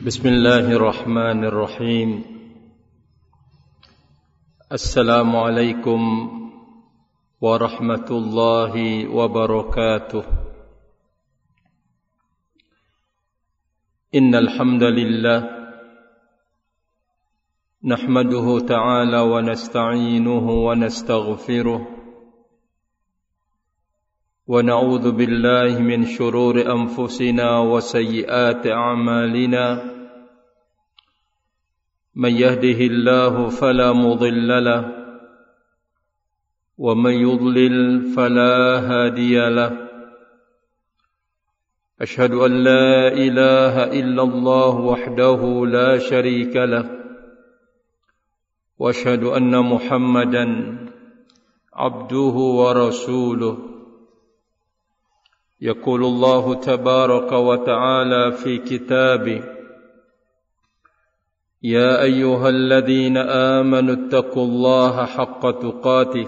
بسم 0.00 0.28
الله 0.28 0.72
الرحمن 0.72 1.44
الرحيم. 1.44 2.24
السلام 4.72 5.36
عليكم 5.36 6.00
ورحمة 7.40 8.08
الله 8.10 8.74
وبركاته. 9.08 10.24
إن 14.14 14.34
الحمد 14.34 14.82
لله 14.82 15.40
نحمده 17.84 18.60
تعالى 18.60 19.20
ونستعينه 19.20 20.46
ونستغفره 20.50 21.99
ونعوذ 24.50 25.12
بالله 25.12 25.78
من 25.78 26.06
شرور 26.06 26.72
أنفسنا 26.72 27.58
وسيئات 27.58 28.66
أعمالنا. 28.66 29.82
من 32.14 32.30
يهده 32.30 32.80
الله 32.86 33.48
فلا 33.48 33.92
مضل 33.92 34.64
له 34.64 34.94
ومن 36.78 37.10
يضلل 37.10 38.02
فلا 38.16 38.78
هادي 38.78 39.48
له. 39.48 39.88
أشهد 42.00 42.32
أن 42.34 42.52
لا 42.52 43.08
إله 43.08 43.84
إلا 43.84 44.22
الله 44.22 44.74
وحده 44.74 45.66
لا 45.66 45.98
شريك 45.98 46.56
له 46.56 46.90
وأشهد 48.78 49.24
أن 49.24 49.58
محمدا 49.58 50.76
عبده 51.74 52.36
ورسوله. 52.60 53.69
يقول 55.62 56.04
الله 56.04 56.54
تبارك 56.54 57.32
وتعالى 57.32 58.32
في 58.32 58.58
كتابه 58.58 59.42
يا 61.62 62.02
أيها 62.02 62.48
الذين 62.48 63.16
آمنوا 63.16 63.94
اتقوا 63.94 64.44
الله 64.44 65.04
حق 65.06 65.50
تقاته 65.50 66.26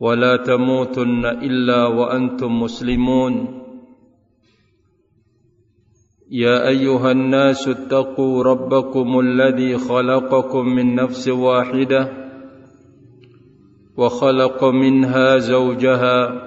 ولا 0.00 0.36
تموتن 0.36 1.24
إلا 1.26 1.86
وأنتم 1.86 2.62
مسلمون. 2.62 3.62
يا 6.30 6.68
أيها 6.68 7.12
الناس 7.12 7.68
اتقوا 7.68 8.42
ربكم 8.42 9.20
الذي 9.20 9.78
خلقكم 9.78 10.66
من 10.66 10.94
نفس 10.94 11.28
واحدة 11.28 12.12
وخلق 13.96 14.64
منها 14.64 15.38
زوجها 15.38 16.46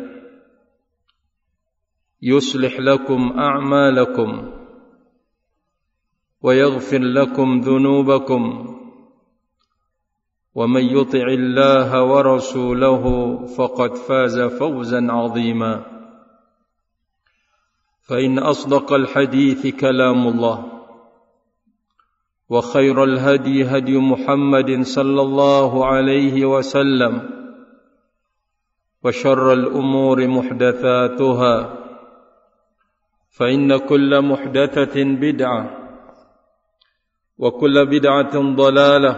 يصلح 2.21 2.79
لكم 2.79 3.39
أعمالكم 3.39 4.51
ويغفر 6.41 6.99
لكم 6.99 7.59
ذنوبكم 7.59 8.75
ومن 10.55 10.81
يطع 10.81 11.27
الله 11.27 12.03
ورسوله 12.03 13.35
فقد 13.45 13.95
فاز 13.95 14.39
فوزا 14.39 15.11
عظيما 15.11 15.85
فإن 18.01 18.39
أصدق 18.39 18.93
الحديث 18.93 19.67
كلام 19.67 20.27
الله 20.27 20.83
وخير 22.49 23.03
الهدي 23.03 23.65
هدي 23.65 23.97
محمد 23.97 24.81
صلى 24.81 25.21
الله 25.21 25.85
عليه 25.85 26.45
وسلم 26.45 27.29
وشر 29.03 29.53
الأمور 29.53 30.27
محدثاتها 30.27 31.80
فإن 33.31 33.77
كل 33.77 34.21
محدثة 34.21 35.03
بدعة 35.03 35.77
وكل 37.37 37.85
بدعة 37.85 38.55
ضلالة 38.55 39.13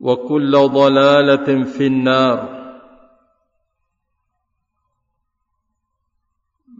وكل 0.00 0.52
ضلالة 0.52 1.64
في 1.64 1.86
النار. 1.86 2.62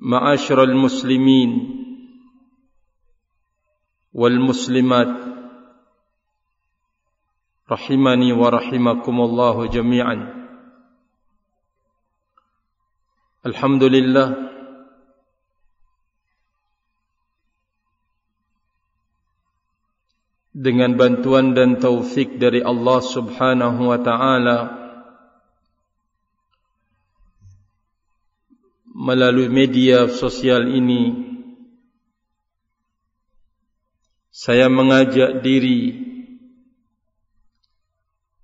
معاشر 0.03 0.63
المسلمين 0.63 1.51
والمسلمات 4.13 5.17
رحمني 7.71 8.33
ورحمكم 8.33 9.21
الله 9.21 9.67
جميعا. 9.67 10.17
الحمد 13.47 13.83
لله 13.83 14.53
dengan 20.53 21.01
bantuan 21.01 21.57
dan 21.57 21.81
taufik 21.81 22.37
dari 22.37 22.61
Allah 22.61 23.01
Subhanahu 23.01 23.89
wa 23.89 23.99
taala 24.05 24.59
melalui 28.93 29.49
media 29.49 30.13
sosial 30.13 30.69
ini 30.69 31.33
saya 34.29 34.69
mengajak 34.69 35.41
diri 35.41 36.13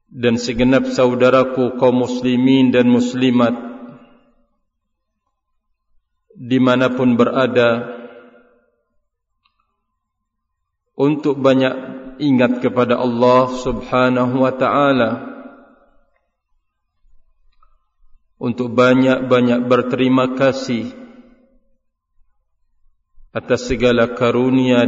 dan 0.09 0.41
segenap 0.41 0.89
saudaraku 0.89 1.77
kaum 1.77 2.09
muslimin 2.09 2.73
dan 2.73 2.89
muslimat 2.89 3.53
dimanapun 6.33 7.21
berada 7.21 8.01
untuk 10.97 11.37
banyak 11.37 11.98
ingat 12.19 12.63
kepada 12.63 12.99
Allah 12.99 13.51
Subhanahu 13.59 14.45
wa 14.45 14.53
taala. 14.55 15.11
Untuk 18.39 18.71
banyak-banyak 18.71 19.67
berterima 19.67 20.39
kasih 20.39 20.95
atas 23.35 23.67
segala 23.67 24.15
karunia 24.15 24.87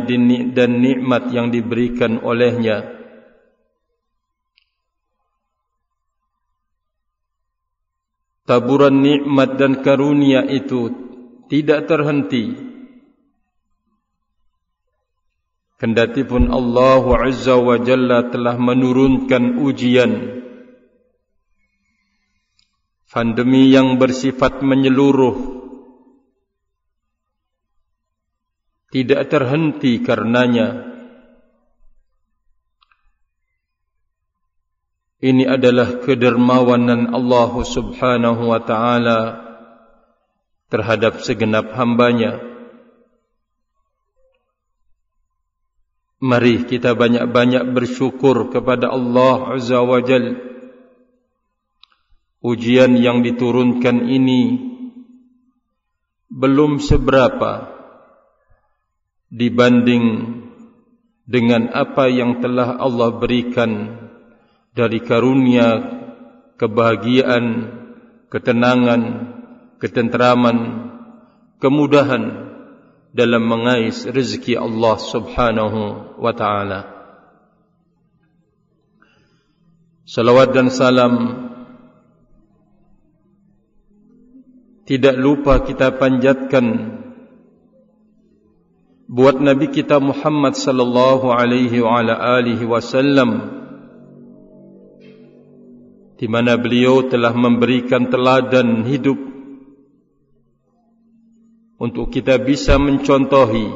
dan 0.55 0.71
nikmat 0.79 1.35
yang 1.35 1.51
diberikan 1.51 2.23
olehnya. 2.23 2.99
Taburan 8.47 9.03
nikmat 9.03 9.59
dan 9.59 9.83
karunia 9.83 10.47
itu 10.47 10.91
tidak 11.51 11.91
terhenti 11.91 12.70
Kendati 15.81 16.29
pun 16.29 16.53
Allah 16.53 17.01
Azza 17.25 17.57
wa 17.57 17.81
Jalla 17.81 18.29
telah 18.29 18.61
menurunkan 18.61 19.65
ujian. 19.65 20.45
Pandemi 23.09 23.73
yang 23.73 23.97
bersifat 23.97 24.61
menyeluruh. 24.61 25.57
Tidak 28.93 29.23
terhenti 29.33 30.05
karenanya. 30.05 30.85
Ini 35.25 35.49
adalah 35.49 36.05
kedermawanan 36.05 37.13
Allah 37.13 37.53
subhanahu 37.61 38.53
wa 38.53 38.61
ta'ala 38.65 39.21
Terhadap 40.73 41.21
segenap 41.21 41.77
hambanya 41.77 42.50
Mari 46.21 46.69
kita 46.69 46.93
banyak-banyak 46.93 47.73
bersyukur 47.73 48.53
kepada 48.53 48.93
Allah 48.93 49.57
Azza 49.57 49.81
wa 49.81 50.05
Jal. 50.05 50.37
Ujian 52.45 52.97
yang 52.97 53.25
diturunkan 53.25 54.05
ini 54.05 54.61
Belum 56.29 56.81
seberapa 56.81 57.69
Dibanding 59.33 60.05
dengan 61.25 61.69
apa 61.73 62.09
yang 62.09 62.41
telah 62.41 62.81
Allah 62.81 63.17
berikan 63.17 64.01
Dari 64.77 65.01
karunia, 65.05 65.85
kebahagiaan, 66.57 67.45
ketenangan, 68.29 69.03
ketenteraman, 69.81 70.59
kemudahan 71.61 72.50
dalam 73.11 73.43
mengais 73.43 74.07
rezeki 74.07 74.55
Allah 74.55 74.97
Subhanahu 74.99 75.81
wa 76.19 76.33
taala. 76.35 76.81
Salawat 80.07 80.51
dan 80.51 80.75
salam 80.75 81.15
tidak 84.91 85.15
lupa 85.15 85.63
kita 85.63 85.95
panjatkan 85.95 86.99
buat 89.07 89.39
nabi 89.39 89.71
kita 89.71 90.03
Muhammad 90.03 90.59
sallallahu 90.59 91.31
alaihi 91.31 91.79
wa 91.79 92.03
ala 92.03 92.19
alihi 92.43 92.67
wasallam 92.67 93.59
di 96.19 96.27
mana 96.27 96.59
beliau 96.59 97.07
telah 97.07 97.31
memberikan 97.31 98.11
teladan 98.11 98.83
hidup 98.83 99.30
untuk 101.81 102.13
kita 102.13 102.37
bisa 102.37 102.77
mencontohi 102.77 103.73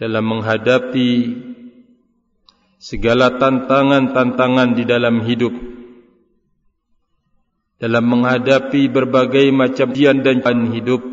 dalam 0.00 0.24
menghadapi 0.24 1.12
segala 2.80 3.36
tantangan-tantangan 3.36 4.72
di 4.72 4.84
dalam 4.88 5.20
hidup 5.28 5.52
dalam 7.76 8.04
menghadapi 8.08 8.88
berbagai 8.88 9.52
macam 9.52 9.92
ujian 9.92 10.24
dan 10.24 10.40
hidup 10.72 11.04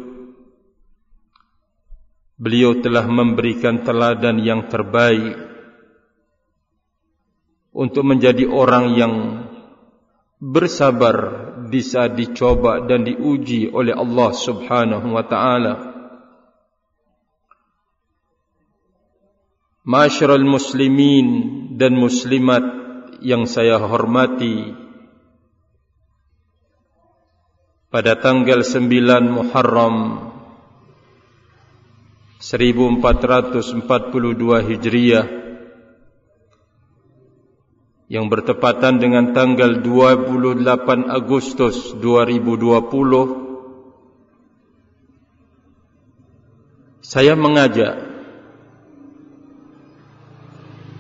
beliau 2.40 2.80
telah 2.80 3.04
memberikan 3.06 3.84
teladan 3.84 4.40
yang 4.40 4.72
terbaik 4.72 5.36
untuk 7.76 8.08
menjadi 8.08 8.48
orang 8.48 8.96
yang 8.96 9.14
bersabar 10.40 11.51
di 11.72 11.80
saat 11.80 12.20
dicoba 12.20 12.84
dan 12.84 13.08
diuji 13.08 13.72
oleh 13.72 13.96
Allah 13.96 14.30
Subhanahu 14.36 15.08
wa 15.16 15.24
taala. 15.24 15.74
Masyarul 19.88 20.46
muslimin 20.46 21.28
dan 21.80 21.98
muslimat 21.98 22.62
yang 23.24 23.50
saya 23.50 23.82
hormati 23.82 24.78
Pada 27.92 28.16
tanggal 28.16 28.64
9 28.64 28.88
Muharram 29.36 30.32
1442 32.40 33.76
Hijriah 34.64 35.51
Yang 38.12 38.26
bertepatan 38.28 39.00
dengan 39.00 39.32
tanggal 39.32 39.80
28 39.80 40.68
Agustus 41.08 41.96
2020 41.96 43.40
Saya 47.00 47.40
mengajak 47.40 48.12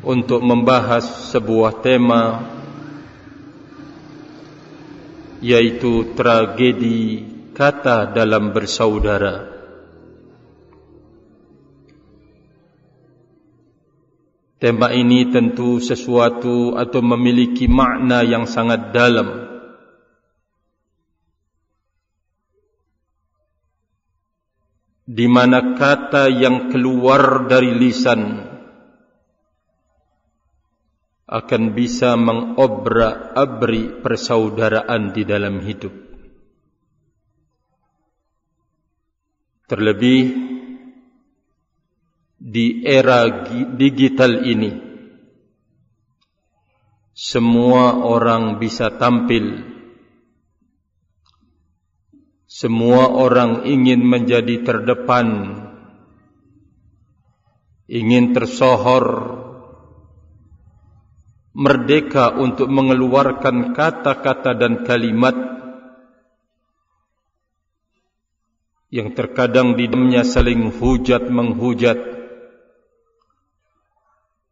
untuk 0.01 0.39
membahas 0.39 1.35
sebuah 1.35 1.83
tema 1.83 2.47
yaitu 5.41 6.13
tragedi 6.13 7.25
kata 7.57 8.13
dalam 8.13 8.53
bersaudara. 8.53 9.50
Tema 14.61 14.93
ini 14.93 15.25
tentu 15.33 15.81
sesuatu 15.81 16.77
atau 16.77 17.01
memiliki 17.01 17.65
makna 17.65 18.21
yang 18.21 18.45
sangat 18.45 18.93
dalam. 18.93 19.49
Di 25.09 25.25
mana 25.25 25.73
kata 25.73 26.29
yang 26.29 26.69
keluar 26.69 27.49
dari 27.49 27.73
lisan 27.73 28.53
akan 31.25 31.63
bisa 31.73 32.13
mengobrak-abri 32.13 34.05
persaudaraan 34.05 35.09
di 35.09 35.25
dalam 35.25 35.57
hidup. 35.65 35.95
Terlebih 39.65 40.51
di 42.41 42.81
era 42.81 43.45
digital 43.77 44.41
ini, 44.41 44.73
semua 47.13 48.01
orang 48.01 48.57
bisa 48.57 48.89
tampil. 48.97 49.69
Semua 52.51 53.07
orang 53.07 53.63
ingin 53.63 54.03
menjadi 54.03 54.65
terdepan, 54.65 55.55
ingin 57.87 58.35
tersohor, 58.35 59.07
merdeka 61.55 62.35
untuk 62.35 62.67
mengeluarkan 62.67 63.71
kata-kata 63.71 64.51
dan 64.57 64.83
kalimat 64.83 65.35
yang 68.91 69.15
terkadang 69.15 69.79
di 69.79 69.87
dalamnya 69.87 70.27
saling 70.27 70.75
hujat 70.75 71.31
menghujat 71.31 72.10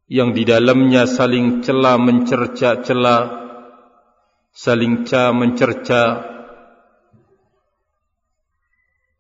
yang 0.10 0.34
di 0.34 0.42
dalamnya 0.42 1.06
saling 1.06 1.62
cela 1.62 2.02
mencerca 2.02 2.82
cela 2.82 3.40
saling 4.60 5.06
ca 5.06 5.32
mencerca. 5.32 6.04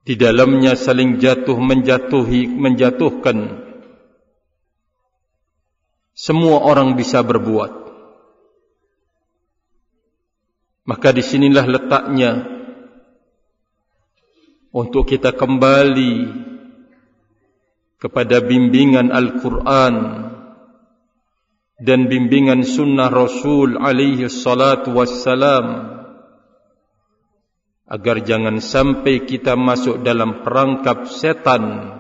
Di 0.04 0.18
dalamnya 0.18 0.74
saling 0.74 1.22
jatuh 1.22 1.56
menjatuhi 1.56 2.50
menjatuhkan. 2.50 3.70
Semua 6.18 6.66
orang 6.66 6.98
bisa 6.98 7.22
berbuat. 7.22 7.72
Maka 10.90 11.14
di 11.14 11.22
sinilah 11.22 11.70
letaknya 11.70 12.50
untuk 14.74 15.06
kita 15.06 15.38
kembali 15.38 16.14
kepada 18.02 18.42
bimbingan 18.42 19.14
Al-Quran 19.14 20.29
dan 21.80 22.12
bimbingan 22.12 22.68
sunnah 22.68 23.08
Rasul 23.08 23.80
alaihi 23.80 24.28
salatu 24.28 24.94
wassalam. 24.94 25.98
Agar 27.90 28.22
jangan 28.22 28.62
sampai 28.62 29.26
kita 29.26 29.58
masuk 29.58 30.06
dalam 30.06 30.46
perangkap 30.46 31.10
setan 31.10 31.98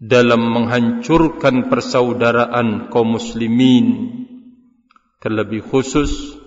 dalam 0.00 0.42
menghancurkan 0.50 1.70
persaudaraan 1.70 2.90
kaum 2.90 3.14
muslimin 3.20 4.18
terlebih 5.22 5.62
khusus 5.62 6.40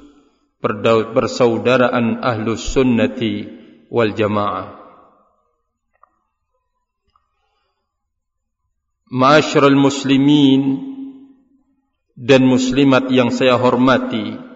persaudaraan 0.60 2.20
ahlus 2.20 2.68
sunnati 2.75 3.48
wal 3.88 4.12
jamaah. 4.12 4.84
Ma'asyiral 9.13 9.77
muslimin 9.77 10.93
dan 12.13 12.46
muslimat 12.46 13.10
yang 13.10 13.34
saya 13.34 13.58
hormati 13.58 14.53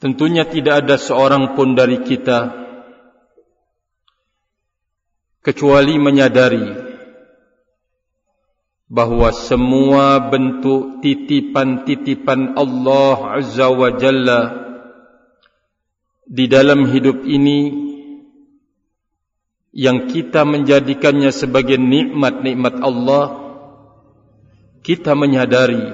Tentunya 0.00 0.48
tidak 0.48 0.88
ada 0.88 0.96
seorang 0.96 1.52
pun 1.52 1.76
dari 1.76 2.00
kita 2.00 2.56
kecuali 5.44 6.00
menyadari 6.00 6.72
bahawa 8.88 9.28
semua 9.36 10.16
bentuk 10.32 11.04
titipan-titipan 11.04 12.56
Allah 12.56 13.44
Azza 13.44 13.68
wa 13.68 13.92
Jalla 14.00 14.40
di 16.24 16.48
dalam 16.48 16.88
hidup 16.88 17.20
ini 17.28 17.90
yang 19.76 20.08
kita 20.08 20.48
menjadikannya 20.48 21.28
sebagai 21.28 21.76
nikmat-nikmat 21.76 22.80
Allah 22.80 23.49
kita 24.90 25.14
menyadari 25.14 25.86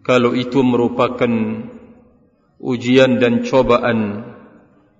kalau 0.00 0.32
itu 0.32 0.64
merupakan 0.64 1.28
ujian 2.56 3.20
dan 3.20 3.44
cobaan 3.44 4.32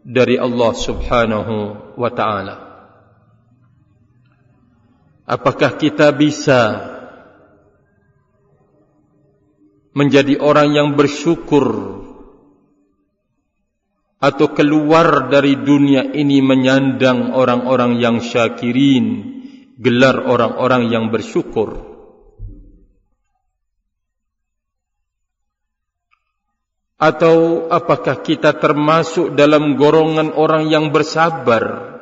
dari 0.04 0.36
Allah 0.36 0.76
Subhanahu 0.76 1.56
wa 1.96 2.10
taala 2.12 2.66
Apakah 5.24 5.80
kita 5.80 6.12
bisa 6.12 6.86
menjadi 9.96 10.36
orang 10.36 10.76
yang 10.76 10.88
bersyukur 11.00 11.96
atau 14.20 14.46
keluar 14.52 15.32
dari 15.32 15.56
dunia 15.58 16.12
ini 16.12 16.44
menyandang 16.44 17.32
orang-orang 17.34 17.98
yang 17.98 18.22
syakirin, 18.22 19.42
gelar 19.80 20.28
orang-orang 20.28 20.94
yang 20.94 21.10
bersyukur? 21.10 21.95
Atau 26.96 27.68
apakah 27.68 28.24
kita 28.24 28.56
termasuk 28.56 29.36
dalam 29.36 29.76
golongan 29.76 30.32
orang 30.32 30.72
yang 30.72 30.88
bersabar? 30.90 31.96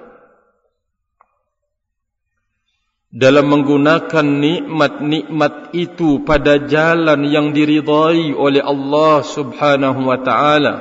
dalam 3.14 3.46
menggunakan 3.46 4.26
nikmat-nikmat 4.26 5.70
itu 5.70 6.26
pada 6.26 6.58
jalan 6.66 7.22
yang 7.30 7.54
diridai 7.54 8.34
oleh 8.34 8.58
Allah 8.58 9.22
Subhanahu 9.22 10.10
wa 10.10 10.18
taala 10.18 10.74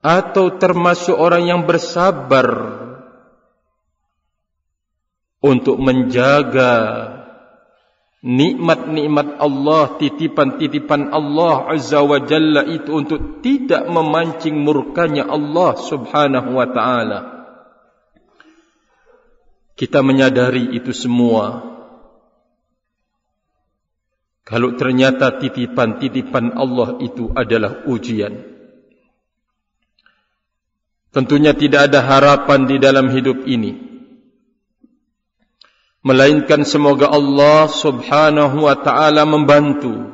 atau 0.00 0.56
termasuk 0.56 1.12
orang 1.12 1.44
yang 1.44 1.60
bersabar 1.68 2.80
untuk 5.44 5.76
menjaga 5.76 6.72
nikmat-nikmat 8.24 9.36
Allah 9.36 10.00
titipan-titipan 10.00 11.12
Allah 11.12 11.68
Azza 11.68 12.00
wa 12.00 12.24
Jalla 12.24 12.64
itu 12.64 12.88
untuk 12.96 13.44
tidak 13.44 13.84
memancing 13.84 14.56
murkanya 14.56 15.28
Allah 15.28 15.76
Subhanahu 15.76 16.56
wa 16.56 16.66
taala 16.72 17.34
kita 19.74 20.06
menyadari 20.06 20.70
itu 20.78 20.94
semua. 20.94 21.74
Kalau 24.44 24.76
ternyata 24.78 25.40
titipan-titipan 25.40 26.54
Allah 26.54 27.00
itu 27.02 27.32
adalah 27.34 27.82
ujian. 27.88 28.54
Tentunya 31.10 31.54
tidak 31.54 31.90
ada 31.90 32.02
harapan 32.02 32.66
di 32.66 32.76
dalam 32.78 33.08
hidup 33.10 33.46
ini. 33.46 33.93
Melainkan 36.04 36.68
semoga 36.68 37.08
Allah 37.08 37.64
subhanahu 37.64 38.68
wa 38.68 38.76
ta'ala 38.76 39.24
membantu. 39.24 40.12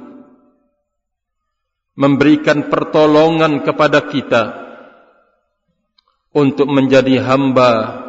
Memberikan 1.99 2.71
pertolongan 2.71 3.67
kepada 3.67 4.07
kita. 4.07 4.45
Untuk 6.31 6.71
menjadi 6.71 7.19
hamba 7.27 8.07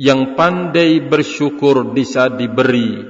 yang 0.00 0.32
pandai 0.32 1.04
bersyukur 1.04 1.92
bisa 1.92 2.32
diberi 2.32 3.04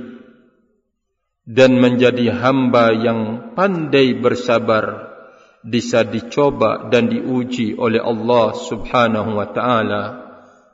dan 1.46 1.78
menjadi 1.78 2.34
hamba 2.34 2.90
yang 2.90 3.54
pandai 3.54 4.18
bersabar 4.18 5.14
bisa 5.62 6.02
dicoba 6.02 6.90
dan 6.90 7.06
diuji 7.06 7.78
oleh 7.78 8.02
Allah 8.02 8.58
Subhanahu 8.58 9.38
wa 9.38 9.46
taala 9.54 10.02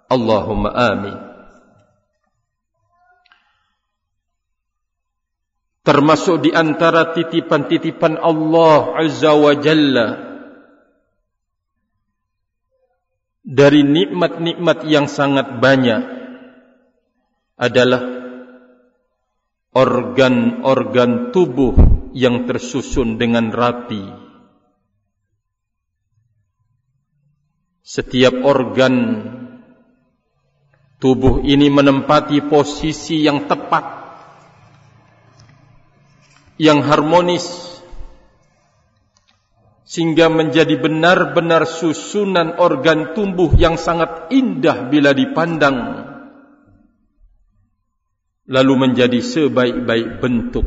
Allahumma 0.08 0.72
amin 0.72 1.25
termasuk 5.86 6.42
di 6.42 6.50
antara 6.50 7.14
titipan-titipan 7.14 8.18
Allah 8.18 8.98
Azza 8.98 9.32
wa 9.38 9.54
Jalla 9.54 10.08
dari 13.46 13.86
nikmat-nikmat 13.86 14.82
yang 14.90 15.06
sangat 15.06 15.62
banyak 15.62 16.02
adalah 17.54 18.02
organ-organ 19.70 21.30
tubuh 21.30 21.78
yang 22.10 22.50
tersusun 22.50 23.22
dengan 23.22 23.54
rapi. 23.54 24.02
Setiap 27.86 28.42
organ 28.42 29.22
tubuh 30.98 31.46
ini 31.46 31.70
menempati 31.70 32.42
posisi 32.50 33.22
yang 33.22 33.46
tepat, 33.46 33.95
yang 36.56 36.84
harmonis, 36.84 37.44
sehingga 39.86 40.26
menjadi 40.26 40.76
benar-benar 40.82 41.64
susunan 41.64 42.58
organ 42.58 43.14
tumbuh 43.14 43.54
yang 43.54 43.78
sangat 43.78 44.28
indah 44.34 44.90
bila 44.90 45.14
dipandang 45.14 46.06
lalu 48.46 48.74
menjadi 48.78 49.18
sebaik-baik 49.22 50.22
bentuk 50.22 50.66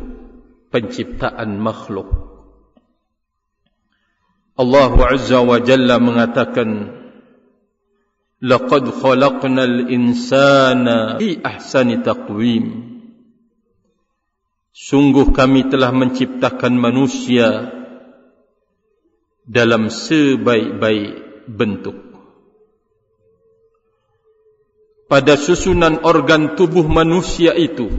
penciptaan 0.68 1.56
makhluk. 1.56 2.08
Allah 4.60 4.92
Azza 5.08 5.40
wa 5.40 5.56
Jalla 5.64 5.96
mengatakan 5.96 7.00
laqad 8.44 8.84
khalaqnal 8.92 9.88
insana 9.88 11.16
fi 11.16 11.40
ahsani 11.40 12.04
taqwim 12.04 12.89
sungguh 14.70 15.34
kami 15.34 15.66
telah 15.66 15.90
menciptakan 15.90 16.74
manusia 16.78 17.74
dalam 19.50 19.90
sebaik-baik 19.90 21.46
bentuk. 21.50 21.98
Pada 25.10 25.34
susunan 25.34 26.06
organ 26.06 26.54
tubuh 26.54 26.86
manusia 26.86 27.50
itu, 27.58 27.90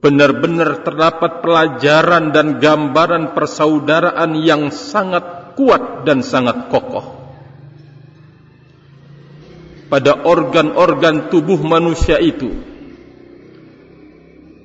benar-benar 0.00 0.88
terdapat 0.88 1.44
pelajaran 1.44 2.32
dan 2.32 2.56
gambaran 2.56 3.36
persaudaraan 3.36 4.40
yang 4.40 4.72
sangat 4.72 5.52
kuat 5.52 6.08
dan 6.08 6.24
sangat 6.24 6.72
kokoh. 6.72 7.18
Pada 9.92 10.16
organ-organ 10.24 11.28
tubuh 11.28 11.60
manusia 11.60 12.16
itu, 12.16 12.77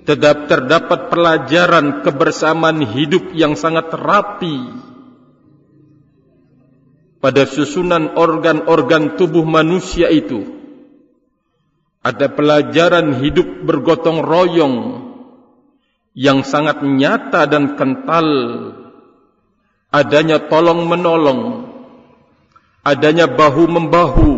terdapat, 0.03 0.47
terdapat 0.51 0.99
pelajaran 1.11 2.03
kebersamaan 2.03 2.83
hidup 2.83 3.31
yang 3.35 3.55
sangat 3.55 3.91
rapi. 3.91 4.83
Pada 7.23 7.47
susunan 7.47 8.19
organ-organ 8.19 9.15
tubuh 9.15 9.47
manusia 9.47 10.11
itu 10.11 10.43
ada 12.03 12.27
pelajaran 12.27 13.23
hidup 13.23 13.63
bergotong 13.63 14.19
royong 14.19 14.75
yang 16.11 16.43
sangat 16.43 16.83
nyata 16.83 17.47
dan 17.47 17.79
kental. 17.79 18.27
Adanya 19.93 20.49
tolong 20.49 20.89
menolong 20.89 21.73
adanya 22.83 23.31
bahu 23.31 23.63
membahu 23.71 24.31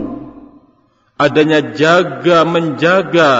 adanya 1.17 1.73
jaga 1.73 2.45
menjaga 2.45 3.33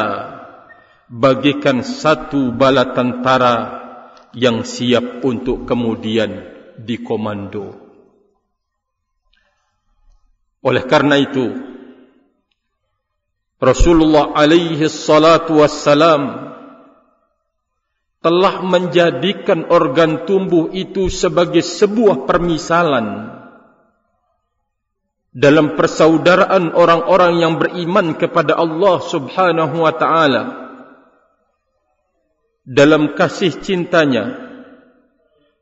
bagikan 1.09 1.85
satu 1.85 2.49
bala 2.49 2.93
tentara 2.97 3.85
yang 4.33 4.65
siap 4.65 5.23
untuk 5.23 5.69
kemudian 5.69 6.43
dikomando. 6.81 7.77
Oleh 10.65 10.83
karena 10.89 11.21
itu 11.21 11.55
Rasulullah 13.61 14.35
alaihi 14.35 14.83
salatu 14.91 15.61
wassalam 15.63 16.51
telah 18.19 18.65
menjadikan 18.65 19.69
organ 19.69 20.25
tumbuh 20.25 20.73
itu 20.73 21.13
sebagai 21.13 21.61
sebuah 21.61 22.25
permisalan 22.25 23.29
dalam 25.29 25.77
persaudaraan 25.77 26.73
orang-orang 26.73 27.37
yang 27.37 27.53
beriman 27.61 28.17
kepada 28.17 28.57
Allah 28.57 28.97
Subhanahu 29.05 29.85
wa 29.85 29.93
taala 29.93 30.64
dalam 32.65 33.13
kasih 33.13 33.61
cintanya 33.61 34.43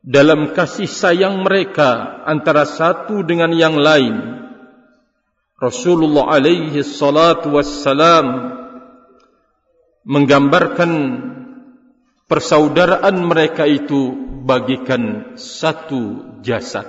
dalam 0.04 0.52
kasih 0.52 0.88
sayang 0.88 1.44
mereka 1.44 2.24
antara 2.24 2.64
satu 2.64 3.24
dengan 3.24 3.52
yang 3.52 3.76
lain 3.76 4.44
Rasulullah 5.60 6.34
alaihi 6.34 6.84
salatu 6.84 7.56
wassalam 7.56 8.52
menggambarkan 10.04 10.92
persaudaraan 12.28 13.16
mereka 13.24 13.64
itu 13.64 14.12
bagikan 14.44 15.36
satu 15.40 16.36
jasad. 16.44 16.84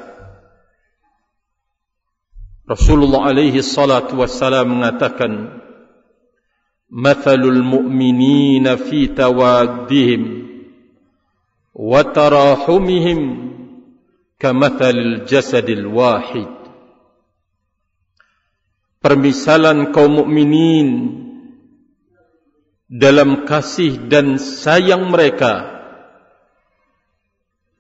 Rasulullah 2.66 3.30
alaihi 3.30 3.62
salatu 3.62 4.20
wassalam 4.20 4.68
mengatakan 4.68 5.64
Mu'minina 6.89 8.77
fi 8.77 9.10
tawaddihim 9.10 10.22
wa 11.75 12.01
tarahumihim 12.08 13.20
kamathalil 14.39 15.25
jasadil 15.25 15.89
wahid 15.89 16.48
permisalan 19.01 19.89
kaum 19.89 20.24
mukminin 20.24 20.89
dalam 22.89 23.50
kasih 23.50 24.06
dan 24.06 24.38
sayang 24.38 25.10
mereka 25.10 25.74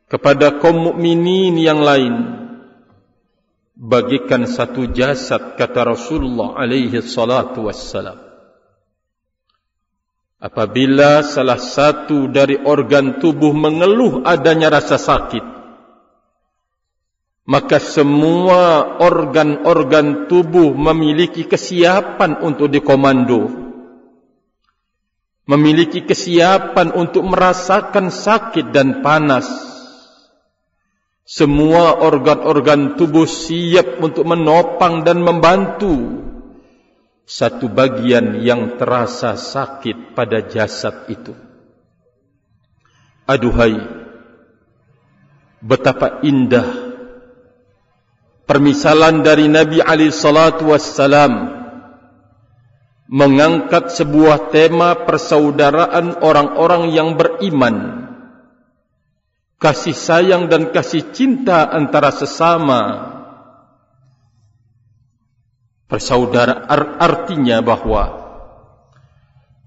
kepada 0.09 0.57
kaum 0.61 0.93
mukminin 0.93 1.53
yang 1.57 1.81
lain. 1.81 2.15
Bagikan 3.75 4.47
satu 4.47 4.87
jasad 4.95 5.59
kata 5.59 5.83
Rasulullah 5.83 6.55
alaihi 6.55 7.03
salatu 7.03 7.67
wassalam 7.67 8.24
apabila 10.45 11.25
salah 11.25 11.57
satu 11.57 12.29
dari 12.29 12.61
organ 12.61 13.17
tubuh 13.17 13.49
mengeluh 13.49 14.21
adanya 14.21 14.69
rasa 14.69 15.01
sakit 15.01 15.41
maka 17.49 17.81
semua 17.81 18.97
organ-organ 19.01 20.29
tubuh 20.29 20.77
memiliki 20.77 21.49
kesiapan 21.49 22.45
untuk 22.45 22.69
dikomando 22.69 23.65
memiliki 25.45 26.01
kesiapan 26.01 26.93
untuk 26.93 27.21
merasakan 27.25 28.09
sakit 28.09 28.73
dan 28.73 29.05
panas. 29.05 29.45
Semua 31.25 32.01
organ-organ 32.05 32.97
tubuh 32.97 33.25
siap 33.25 33.97
untuk 33.97 34.29
menopang 34.29 35.01
dan 35.01 35.25
membantu 35.25 36.24
satu 37.25 37.65
bagian 37.67 38.45
yang 38.45 38.77
terasa 38.77 39.33
sakit 39.33 40.13
pada 40.13 40.45
jasad 40.45 41.09
itu. 41.09 41.33
Aduhai, 43.25 43.81
betapa 45.57 46.21
indah 46.21 46.69
permisalan 48.45 49.25
dari 49.25 49.49
Nabi 49.49 49.81
Ali 49.81 50.13
Salatu 50.13 50.69
Wassalam 50.69 51.65
mengangkat 53.09 53.89
sebuah 53.89 54.53
tema 54.53 54.93
persaudaraan 55.09 56.21
orang-orang 56.21 56.93
yang 56.93 57.17
beriman 57.17 58.05
kasih 59.57 59.97
sayang 59.97 60.45
dan 60.45 60.69
kasih 60.69 61.09
cinta 61.09 61.65
antara 61.69 62.13
sesama 62.13 62.81
persaudaraan 65.85 66.97
artinya 66.97 67.61
bahwa 67.61 68.03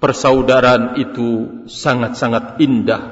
persaudaraan 0.03 0.99
itu 1.01 1.63
sangat-sangat 1.67 2.59
indah. 2.63 3.03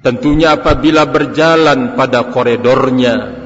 Tentunya 0.00 0.56
apabila 0.56 1.04
berjalan 1.12 1.92
pada 1.92 2.32
koridornya 2.32 3.40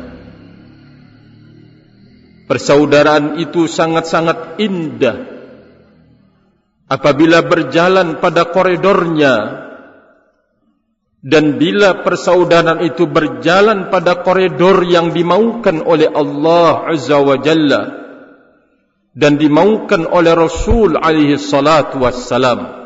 Persaudaraan 2.45 3.41
itu 3.41 3.65
sangat-sangat 3.65 4.61
indah. 4.61 5.33
Apabila 6.85 7.41
berjalan 7.41 8.21
pada 8.21 8.53
koridornya 8.53 9.64
dan 11.25 11.57
bila 11.57 12.05
persaudaraan 12.05 12.85
itu 12.85 13.09
berjalan 13.09 13.89
pada 13.89 14.21
koridor 14.21 14.85
yang 14.85 15.17
dimaukan 15.17 15.81
oleh 15.81 16.13
Allah 16.13 16.85
Azza 16.93 17.17
wa 17.17 17.41
Jalla 17.41 17.83
dan 19.17 19.41
dimaukan 19.41 20.05
oleh 20.05 20.37
Rasul 20.37 21.01
alaihi 21.01 21.41
salatu 21.41 22.05
wassalam 22.05 22.85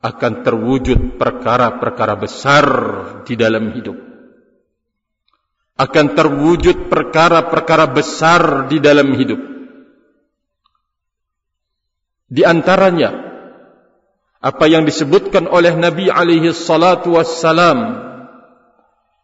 akan 0.00 0.32
terwujud 0.40 1.20
perkara-perkara 1.20 2.16
besar 2.16 2.66
di 3.28 3.36
dalam 3.36 3.76
hidup 3.76 4.12
akan 5.82 6.06
terwujud 6.14 6.86
perkara-perkara 6.92 7.90
besar 7.90 8.70
di 8.70 8.78
dalam 8.78 9.10
hidup. 9.18 9.40
Di 12.32 12.42
antaranya 12.48 13.21
apa 14.42 14.64
yang 14.66 14.82
disebutkan 14.82 15.46
oleh 15.46 15.72
Nabi 15.78 16.10
alaihi 16.10 16.50
salatu 16.50 17.14
wassalam 17.14 17.78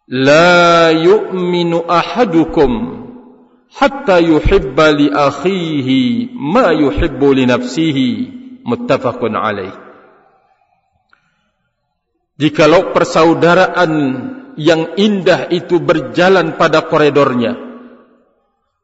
la 0.06 0.94
yu'minu 0.94 1.82
ahadukum 1.84 2.70
hatta 3.74 4.22
yuhibba 4.22 4.94
li 4.94 5.10
akhihi 5.10 6.32
ma 6.32 6.70
yuhibbu 6.70 7.28
li 7.34 7.44
nafsihi. 7.44 8.08
Muttafaqun 8.68 9.32
alaih. 9.32 9.72
Jikalau 12.36 12.92
persaudaraan 12.92 13.92
yang 14.60 14.94
indah 15.00 15.48
itu 15.48 15.80
berjalan 15.80 16.54
pada 16.60 16.84
koridornya 16.84 17.68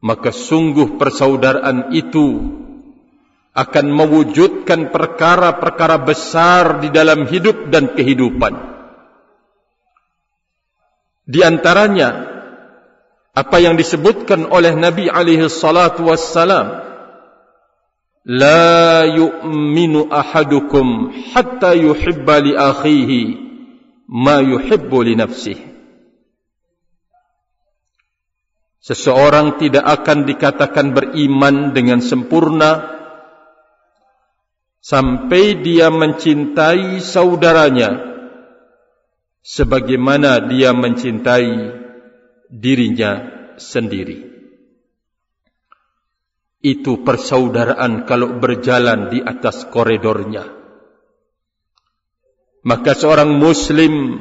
maka 0.05 0.37
sungguh 0.37 1.01
persaudaraan 1.01 1.97
itu 1.97 2.27
akan 3.55 3.87
mewujudkan 3.87 4.91
perkara-perkara 4.91 6.03
besar 6.03 6.83
di 6.83 6.91
dalam 6.91 7.31
hidup 7.31 7.71
dan 7.71 7.95
kehidupan 7.95 8.75
di 11.25 11.41
antaranya 11.41 12.35
apa 13.35 13.57
yang 13.59 13.75
disebutkan 13.75 14.47
oleh 14.47 14.77
Nabi 14.77 15.11
alaihi 15.11 15.49
salatu 15.51 16.07
wassalam 16.07 16.85
la 18.25 19.05
yu'minu 19.09 20.07
ahadukum 20.13 21.11
hatta 21.35 21.75
yuhibba 21.75 22.41
li 22.45 22.53
akhihi 22.55 23.21
ma 24.07 24.39
yuhibbu 24.39 24.99
li 25.03 25.19
nafsih. 25.19 25.59
Seseorang 28.85 29.57
tidak 29.57 29.81
akan 29.81 30.29
dikatakan 30.29 30.93
beriman 30.93 31.73
dengan 31.73 32.05
sempurna 32.05 32.94
sampai 34.85 35.65
dia 35.65 35.89
mencintai 35.89 37.01
saudaranya 37.01 38.05
sebagaimana 39.41 40.45
dia 40.53 40.77
mencintai 40.77 41.53
dirinya 42.53 43.25
sendiri. 43.57 44.29
Itu 46.61 47.01
persaudaraan 47.01 48.05
kalau 48.05 48.37
berjalan 48.37 49.09
di 49.09 49.25
atas 49.25 49.69
koridornya. 49.73 50.49
Maka 52.65 52.97
seorang 52.97 53.37
muslim 53.37 54.21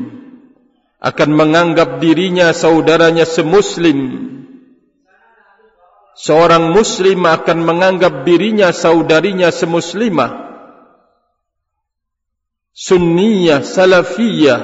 akan 1.00 1.30
menganggap 1.32 2.04
dirinya 2.04 2.52
saudaranya 2.52 3.24
semuslim. 3.24 4.32
Seorang 6.20 6.76
muslim 6.76 7.24
akan 7.24 7.64
menganggap 7.64 8.28
dirinya 8.28 8.76
saudarinya 8.76 9.48
semuslimah 9.50 10.43
sunniyah 12.74 13.62
salafiyah 13.62 14.62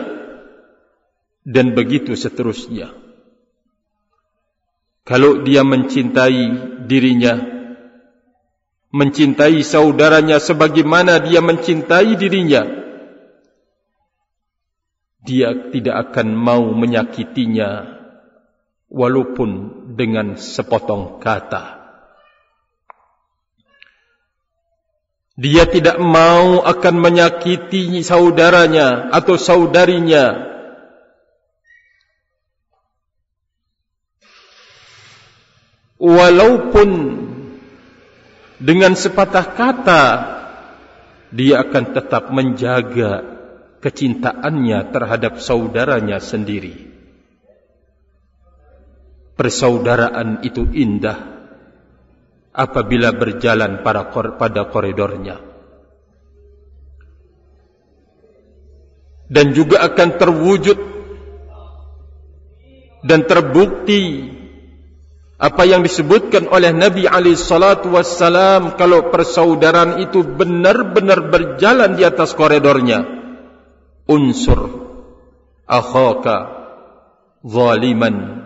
dan 1.45 1.73
begitu 1.77 2.17
seterusnya 2.17 2.93
kalau 5.05 5.41
dia 5.45 5.65
mencintai 5.65 6.41
dirinya 6.85 7.37
mencintai 8.89 9.61
saudaranya 9.61 10.41
sebagaimana 10.41 11.21
dia 11.21 11.41
mencintai 11.41 12.17
dirinya 12.17 12.79
dia 15.23 15.53
tidak 15.69 16.09
akan 16.09 16.33
mau 16.33 16.73
menyakitinya 16.73 17.99
walaupun 18.89 19.49
dengan 19.93 20.35
sepotong 20.35 21.21
kata. 21.21 21.78
Dia 25.39 25.63
tidak 25.71 26.03
mau 26.03 26.59
akan 26.67 26.95
menyakiti 26.99 28.03
saudaranya 28.03 29.07
atau 29.15 29.39
saudarinya. 29.39 30.51
Walaupun 35.95 36.89
dengan 38.59 38.99
sepatah 38.99 39.47
kata, 39.55 40.03
dia 41.31 41.63
akan 41.63 41.95
tetap 41.95 42.35
menjaga 42.35 43.23
kecintaannya 43.79 44.91
terhadap 44.91 45.39
saudaranya 45.39 46.19
sendiri. 46.19 46.91
Persaudaraan 49.39 50.43
itu 50.43 50.67
indah 50.75 51.38
apabila 52.53 53.13
berjalan 53.13 53.81
pada 53.85 54.09
pada 54.11 54.61
koridornya. 54.69 55.37
Dan 59.29 59.53
juga 59.53 59.85
akan 59.85 60.09
terwujud 60.17 60.79
dan 63.05 63.29
terbukti 63.29 64.25
apa 65.39 65.63
yang 65.63 65.85
disebutkan 65.85 66.49
oleh 66.51 66.73
Nabi 66.75 67.07
Ali 67.07 67.37
Salatu 67.37 67.93
Wassalam 67.95 68.75
kalau 68.75 69.13
persaudaraan 69.13 70.03
itu 70.03 70.25
benar-benar 70.25 71.31
berjalan 71.31 71.95
di 71.95 72.03
atas 72.03 72.35
koridornya 72.35 73.05
unsur 74.09 74.89
akhaka 75.63 76.37
zaliman 77.45 78.39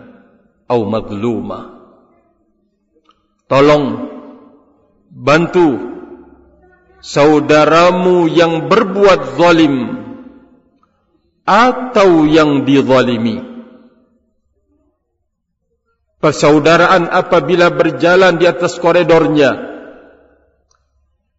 atau 0.68 0.86
magluma 0.86 1.73
tolong 3.54 4.10
bantu 5.14 5.78
saudaramu 6.98 8.26
yang 8.26 8.66
berbuat 8.66 9.38
zalim 9.38 9.94
atau 11.46 12.26
yang 12.26 12.66
dizalimi 12.66 13.38
persaudaraan 16.18 17.06
apabila 17.14 17.70
berjalan 17.70 18.42
di 18.42 18.50
atas 18.50 18.74
koridornya 18.82 19.70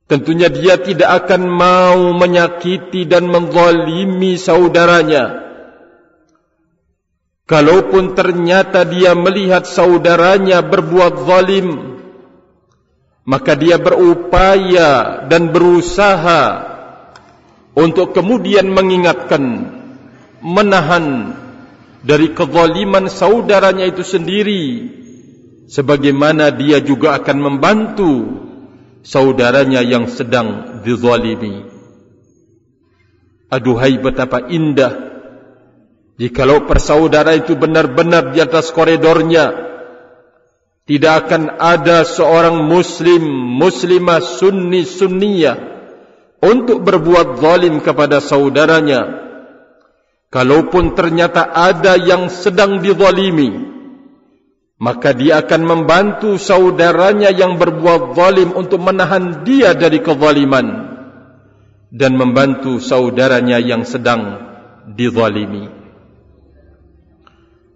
Tentunya 0.06 0.54
dia 0.54 0.78
tidak 0.78 1.26
akan 1.26 1.50
mau 1.50 2.14
menyakiti 2.14 3.10
dan 3.10 3.26
menzalimi 3.26 4.38
saudaranya. 4.38 5.42
Kalaupun 7.50 8.14
ternyata 8.14 8.86
dia 8.86 9.18
melihat 9.18 9.66
saudaranya 9.66 10.62
berbuat 10.62 11.26
zalim, 11.26 11.95
maka 13.26 13.58
dia 13.58 13.82
berupaya 13.82 15.26
dan 15.26 15.50
berusaha 15.50 16.44
untuk 17.74 18.14
kemudian 18.14 18.70
mengingatkan 18.70 19.74
menahan 20.46 21.34
dari 22.06 22.38
kezaliman 22.38 23.10
saudaranya 23.10 23.90
itu 23.90 24.06
sendiri 24.06 24.66
sebagaimana 25.66 26.54
dia 26.54 26.78
juga 26.86 27.18
akan 27.18 27.38
membantu 27.42 28.14
saudaranya 29.02 29.82
yang 29.82 30.06
sedang 30.06 30.82
dizalimi. 30.86 31.66
Aduhai 33.50 33.98
betapa 33.98 34.54
indah 34.54 34.94
jikalau 36.22 36.70
persaudara 36.70 37.34
itu 37.34 37.58
benar-benar 37.58 38.38
di 38.38 38.40
atas 38.42 38.70
koridornya 38.70 39.75
tidak 40.86 41.26
akan 41.26 41.58
ada 41.58 42.06
seorang 42.06 42.66
muslim 42.70 43.26
muslimah 43.58 44.22
sunni 44.22 44.86
sunniyah 44.86 45.58
untuk 46.46 46.86
berbuat 46.86 47.42
zalim 47.42 47.82
kepada 47.82 48.22
saudaranya. 48.22 49.26
Kalaupun 50.30 50.94
ternyata 50.94 51.50
ada 51.50 51.98
yang 51.98 52.30
sedang 52.30 52.84
dizalimi 52.86 53.76
maka 54.76 55.16
dia 55.16 55.40
akan 55.40 55.62
membantu 55.64 56.36
saudaranya 56.36 57.32
yang 57.32 57.56
berbuat 57.56 58.12
zalim 58.12 58.52
untuk 58.52 58.84
menahan 58.84 59.48
dia 59.48 59.72
dari 59.72 60.04
kezaliman 60.04 60.68
dan 61.96 62.12
membantu 62.20 62.84
saudaranya 62.84 63.56
yang 63.64 63.88
sedang 63.88 64.44
dizalimi 64.92 65.72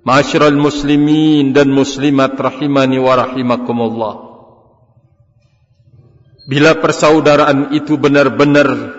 Ma'asyiral 0.08 0.56
muslimin 0.56 1.52
dan 1.52 1.70
muslimat 1.76 2.40
rahimani 2.40 2.98
wa 3.04 3.14
rahimakumullah. 3.20 4.16
Bila 6.50 6.80
persaudaraan 6.82 7.76
itu 7.78 8.00
benar-benar 8.00 8.98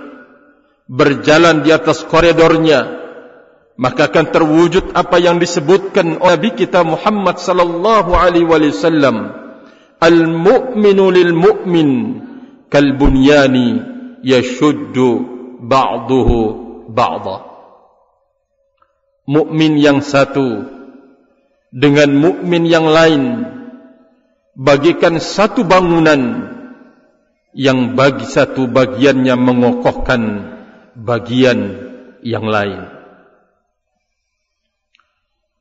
berjalan 0.87 1.67
di 1.67 1.75
atas 1.75 2.07
koridornya, 2.07 3.01
maka 3.81 4.13
akan 4.13 4.27
terwujud 4.29 4.93
apa 4.93 5.17
yang 5.19 5.41
disebutkan 5.41 6.21
oleh 6.21 6.37
Nabi 6.37 6.51
kita 6.55 6.85
Muhammad 6.85 7.41
sallallahu 7.41 8.13
alaihi 8.13 8.47
wasallam, 8.47 9.35
al-mu'minu 9.99 11.05
lil 11.11 11.33
mu'min 11.33 11.91
kal 12.69 12.87
bunyani 12.95 13.83
yashuddu 14.23 15.09
ba'dahu 15.65 16.39
ba'dha. 16.93 17.51
Mukmin 19.31 19.79
yang 19.79 20.03
satu 20.03 20.80
dengan 21.71 22.11
mukmin 22.15 22.67
yang 22.67 22.87
lain 22.87 23.47
bagikan 24.59 25.23
satu 25.23 25.63
bangunan 25.63 26.51
yang 27.55 27.95
bagi 27.99 28.27
satu 28.27 28.71
bagiannya 28.71 29.35
mengokohkan 29.35 30.23
bagian 30.95 31.91
yang 32.23 32.47
lain. 32.47 32.87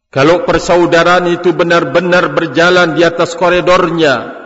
Kalau 0.09 0.41
persaudaraan 0.41 1.29
itu 1.29 1.53
benar-benar 1.53 2.33
berjalan 2.33 2.97
di 2.97 3.05
atas 3.05 3.37
koridornya 3.37 4.39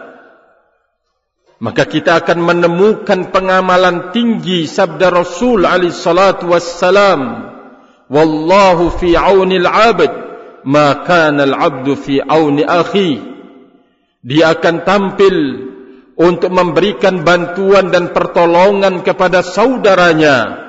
maka 1.63 1.88
kita 1.88 2.19
akan 2.19 2.43
menemukan 2.43 3.32
pengamalan 3.32 4.12
tinggi 4.12 4.67
sabda 4.67 5.08
Rasul 5.08 5.63
alaihi 5.63 5.95
salatu 5.95 6.52
wassalam 6.52 7.47
wallahu 8.12 8.91
fi 8.99 9.15
aunil 9.15 9.63
'abd 9.63 10.22
ma 10.63 11.04
kana 11.04 11.47
al-'abdu 11.47 11.95
fi 11.95 12.19
auni 12.23 12.63
akhi. 12.63 13.19
Dia 14.23 14.56
akan 14.56 14.76
tampil 14.88 15.36
untuk 16.15 16.52
memberikan 16.54 17.26
bantuan 17.26 17.91
dan 17.91 18.15
pertolongan 18.15 19.04
kepada 19.04 19.43
saudaranya 19.43 20.63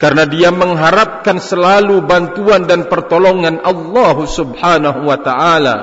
karena 0.00 0.24
dia 0.24 0.48
mengharapkan 0.48 1.36
selalu 1.36 2.00
bantuan 2.08 2.64
dan 2.64 2.88
pertolongan 2.88 3.60
Allah 3.60 4.16
Subhanahu 4.24 5.04
wa 5.04 5.18
taala. 5.20 5.76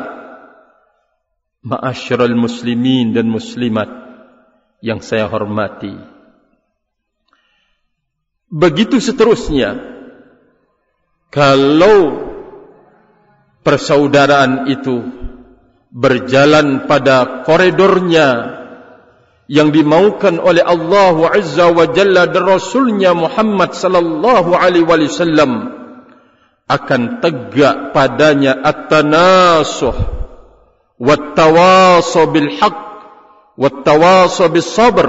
Ma'asyiral 1.61 2.33
muslimin 2.33 3.13
dan 3.13 3.29
muslimat 3.29 3.87
yang 4.81 5.05
saya 5.05 5.29
hormati. 5.29 5.93
Begitu 8.49 8.97
seterusnya. 8.97 9.75
Kalau 11.29 12.26
persaudaraan 13.67 14.71
itu 14.71 15.03
berjalan 15.91 16.87
pada 16.87 17.43
koridornya 17.43 18.55
yang 19.51 19.75
dimaukan 19.75 20.39
oleh 20.39 20.63
Allah 20.63 21.35
Azza 21.35 21.67
wa 21.71 21.83
Jalla 21.91 22.31
dan 22.31 22.47
Rasulnya 22.47 23.11
Muhammad 23.11 23.75
sallallahu 23.75 24.55
alaihi 24.55 24.87
wasallam 24.87 25.75
akan 26.67 27.19
tegak 27.19 27.91
padanya 27.91 28.55
at-tanasuh 28.55 29.95
wat-tawasuh 30.99 32.23
bil 32.31 32.51
haqq 32.59 32.87
wat-tawasuh 33.59 34.47
bis 34.51 34.67
sabr 34.67 35.07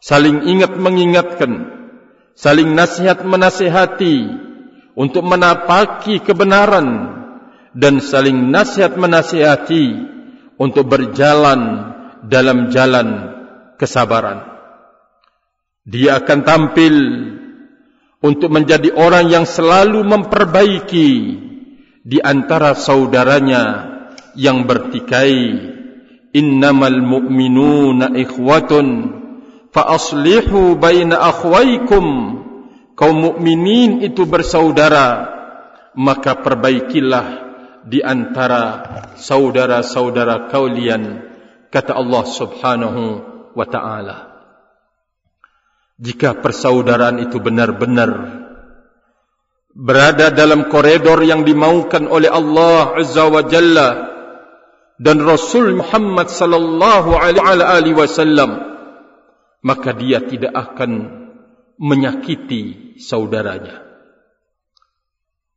saling 0.00 0.44
ingat 0.48 0.76
mengingatkan 0.76 1.68
saling 2.32 2.72
nasihat 2.72 3.24
menasihati 3.28 4.24
untuk 4.96 5.22
menapaki 5.28 6.24
kebenaran 6.24 7.17
dan 7.76 8.00
saling 8.00 8.48
nasihat 8.48 8.96
menasihati 8.96 10.16
untuk 10.58 10.88
berjalan 10.88 11.92
dalam 12.26 12.72
jalan 12.72 13.08
kesabaran. 13.78 14.44
Dia 15.88 16.20
akan 16.20 16.40
tampil 16.44 16.96
untuk 18.20 18.50
menjadi 18.52 18.92
orang 18.92 19.30
yang 19.30 19.46
selalu 19.48 20.04
memperbaiki 20.04 21.10
di 22.04 22.18
antara 22.20 22.76
saudaranya 22.76 23.64
yang 24.36 24.68
bertikai. 24.68 25.76
Innamal 26.28 27.00
mu'minuna 27.00 28.12
ikhwatun 28.12 28.86
fa 29.72 29.96
aslihu 29.96 30.76
baina 30.76 31.16
akhwaykum. 31.32 32.36
Kaum 32.98 33.16
mukminin 33.16 34.02
itu 34.04 34.26
bersaudara, 34.26 35.30
maka 35.94 36.34
perbaikilah 36.36 37.47
di 37.88 38.04
antara 38.04 38.84
saudara-saudara 39.16 40.52
kalian 40.52 41.24
kata 41.72 41.96
Allah 41.96 42.24
Subhanahu 42.28 43.02
wa 43.56 43.66
taala. 43.66 44.16
Jika 45.98 46.38
persaudaraan 46.38 47.18
itu 47.24 47.42
benar-benar 47.42 48.44
berada 49.72 50.30
dalam 50.30 50.68
koridor 50.70 51.24
yang 51.24 51.42
dimaukan 51.42 52.06
oleh 52.06 52.30
Allah 52.30 53.02
Azza 53.02 53.26
wa 53.26 53.42
Jalla 53.42 53.88
dan 55.00 55.24
Rasul 55.24 55.80
Muhammad 55.80 56.30
sallallahu 56.30 57.18
alaihi 57.18 57.96
wasallam 57.96 58.78
maka 59.62 59.90
dia 59.94 60.22
tidak 60.22 60.54
akan 60.54 60.90
menyakiti 61.78 62.94
saudaranya 63.02 63.87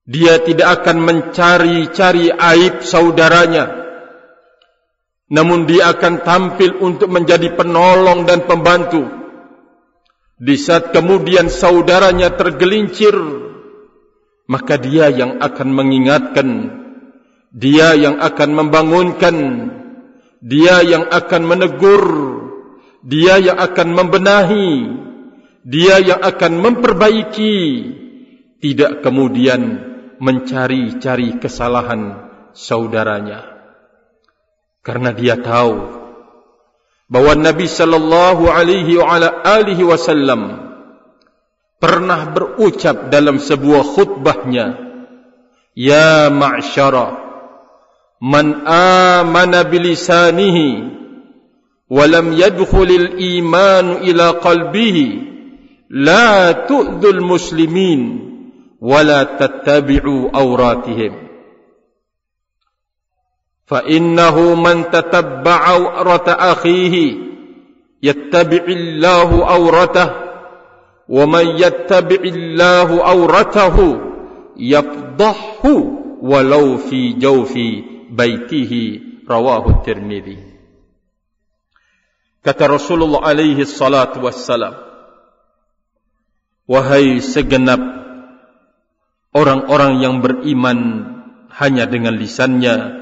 dia 0.06 0.42
tidak 0.42 0.82
akan 0.82 0.98
mencari-cari 1.06 2.34
aib 2.34 2.82
saudaranya. 2.82 3.82
Namun 5.32 5.64
dia 5.70 5.96
akan 5.96 6.26
tampil 6.26 6.82
untuk 6.84 7.08
menjadi 7.08 7.54
penolong 7.56 8.28
dan 8.28 8.44
pembantu. 8.44 9.08
Di 10.42 10.58
saat 10.58 10.90
kemudian 10.92 11.48
saudaranya 11.48 12.34
tergelincir, 12.34 13.14
maka 14.50 14.76
dia 14.82 15.08
yang 15.14 15.40
akan 15.40 15.70
mengingatkan, 15.70 16.50
dia 17.54 17.94
yang 17.94 18.20
akan 18.20 18.50
membangunkan, 18.58 19.38
dia 20.42 20.82
yang 20.82 21.08
akan 21.08 21.44
menegur, 21.46 22.06
dia 23.06 23.38
yang 23.38 23.56
akan 23.56 23.90
membenahi, 23.94 24.70
dia 25.64 26.02
yang 26.02 26.20
akan 26.20 26.54
memperbaiki, 26.58 27.56
tidak 28.60 29.06
kemudian 29.06 29.91
mencari-cari 30.22 31.42
kesalahan 31.42 32.30
saudaranya. 32.54 33.42
Karena 34.86 35.10
dia 35.14 35.38
tahu 35.42 36.02
bahwa 37.12 37.34
Nabi 37.36 37.66
sallallahu 37.68 38.48
alaihi 38.48 39.84
wasallam 39.84 40.72
pernah 41.82 42.30
berucap 42.32 43.10
dalam 43.10 43.42
sebuah 43.42 43.84
khutbahnya 43.84 44.78
ya 45.76 46.30
ma'syara 46.30 47.18
man 48.22 48.64
amana 48.70 49.66
bilisanihi 49.66 50.70
wa 51.92 52.04
lam 52.08 52.32
yadkhulil 52.38 53.18
iman 53.18 54.06
ila 54.06 54.38
qalbihi 54.40 55.08
la 55.92 56.64
tu'dul 56.70 57.20
muslimin 57.20 58.31
ولا 58.81 59.23
تتبعوا 59.23 60.31
أوراتهم 60.37 61.13
فإنه 63.67 64.55
من 64.55 64.91
تتبع 64.91 65.71
أورات 65.71 66.29
أخيه 66.29 67.27
yattabi'illahu 68.07 69.45
awratah 69.45 70.09
wa 71.07 71.25
man 71.25 71.57
yattabi'illahu 71.57 73.01
awratahu 73.01 73.87
yafdahu 74.59 75.73
walau 76.21 76.77
fi 76.81 77.17
jawfi 77.17 77.85
baitihi 78.13 79.25
rawahu 79.25 79.83
tirmidzi 79.83 80.39
kata 82.45 82.71
Rasulullah 82.71 83.27
alaihi 83.27 83.67
salatu 83.67 84.23
wassalam 84.23 84.77
wahai 86.69 87.19
segenap 87.23 87.81
orang-orang 89.32 90.04
yang 90.04 90.16
beriman 90.20 90.80
hanya 91.52 91.88
dengan 91.88 92.16
lisannya. 92.16 93.02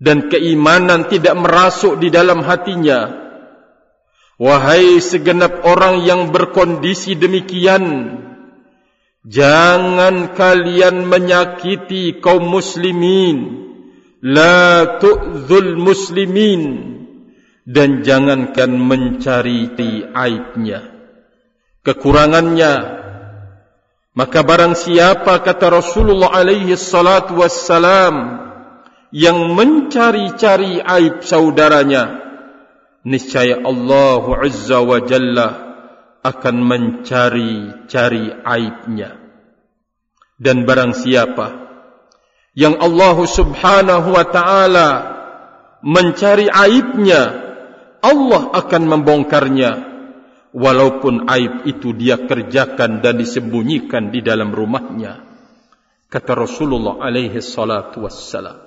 Dan 0.00 0.32
keimanan 0.32 1.12
tidak 1.12 1.36
merasuk 1.36 2.00
di 2.00 2.08
dalam 2.08 2.40
hatinya. 2.40 3.20
Wahai 4.40 4.96
segenap 5.04 5.60
orang 5.68 6.00
yang 6.08 6.32
berkondisi 6.32 7.12
demikian 7.12 8.16
jangan 9.28 10.32
kalian 10.32 11.04
menyakiti 11.04 12.24
kaum 12.24 12.48
muslimin. 12.48 13.68
La 14.24 14.96
tu'zul 14.96 15.76
muslimin. 15.76 16.62
Dan 17.68 18.00
jangankan 18.00 18.72
mencari 18.72 19.68
aibnya 20.16 21.00
kekurangannya 21.80 22.99
Maka 24.10 24.42
barang 24.42 24.74
siapa 24.74 25.38
kata 25.38 25.70
Rasulullah 25.70 26.34
alaihi 26.34 26.74
salatu 26.74 27.38
wassalam 27.38 28.42
yang 29.14 29.54
mencari-cari 29.54 30.82
aib 30.82 31.22
saudaranya 31.22 32.18
niscaya 33.06 33.62
Allah 33.62 34.22
azza 34.42 34.82
wa 34.82 34.98
jalla 35.02 35.48
akan 36.26 36.56
mencari-cari 36.58 38.34
aibnya. 38.42 39.14
Dan 40.40 40.66
barang 40.66 40.96
siapa 40.96 41.70
yang 42.56 42.82
Allah 42.82 43.14
subhanahu 43.14 44.08
wa 44.10 44.24
ta'ala 44.26 44.88
mencari 45.86 46.50
aibnya 46.50 47.22
Allah 48.00 48.52
akan 48.56 48.82
membongkarnya 48.88 49.89
walaupun 50.50 51.30
aib 51.30 51.66
itu 51.66 51.94
dia 51.94 52.18
kerjakan 52.18 53.02
dan 53.02 53.18
disembunyikan 53.18 54.10
di 54.10 54.22
dalam 54.22 54.50
rumahnya 54.50 55.30
kata 56.10 56.34
Rasulullah 56.34 56.98
alaihi 57.00 57.38
salatu 57.38 58.04
wassalam. 58.04 58.58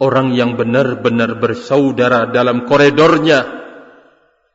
Orang 0.00 0.34
yang 0.34 0.58
benar-benar 0.58 1.38
bersaudara 1.38 2.28
dalam 2.34 2.66
koridornya 2.66 3.62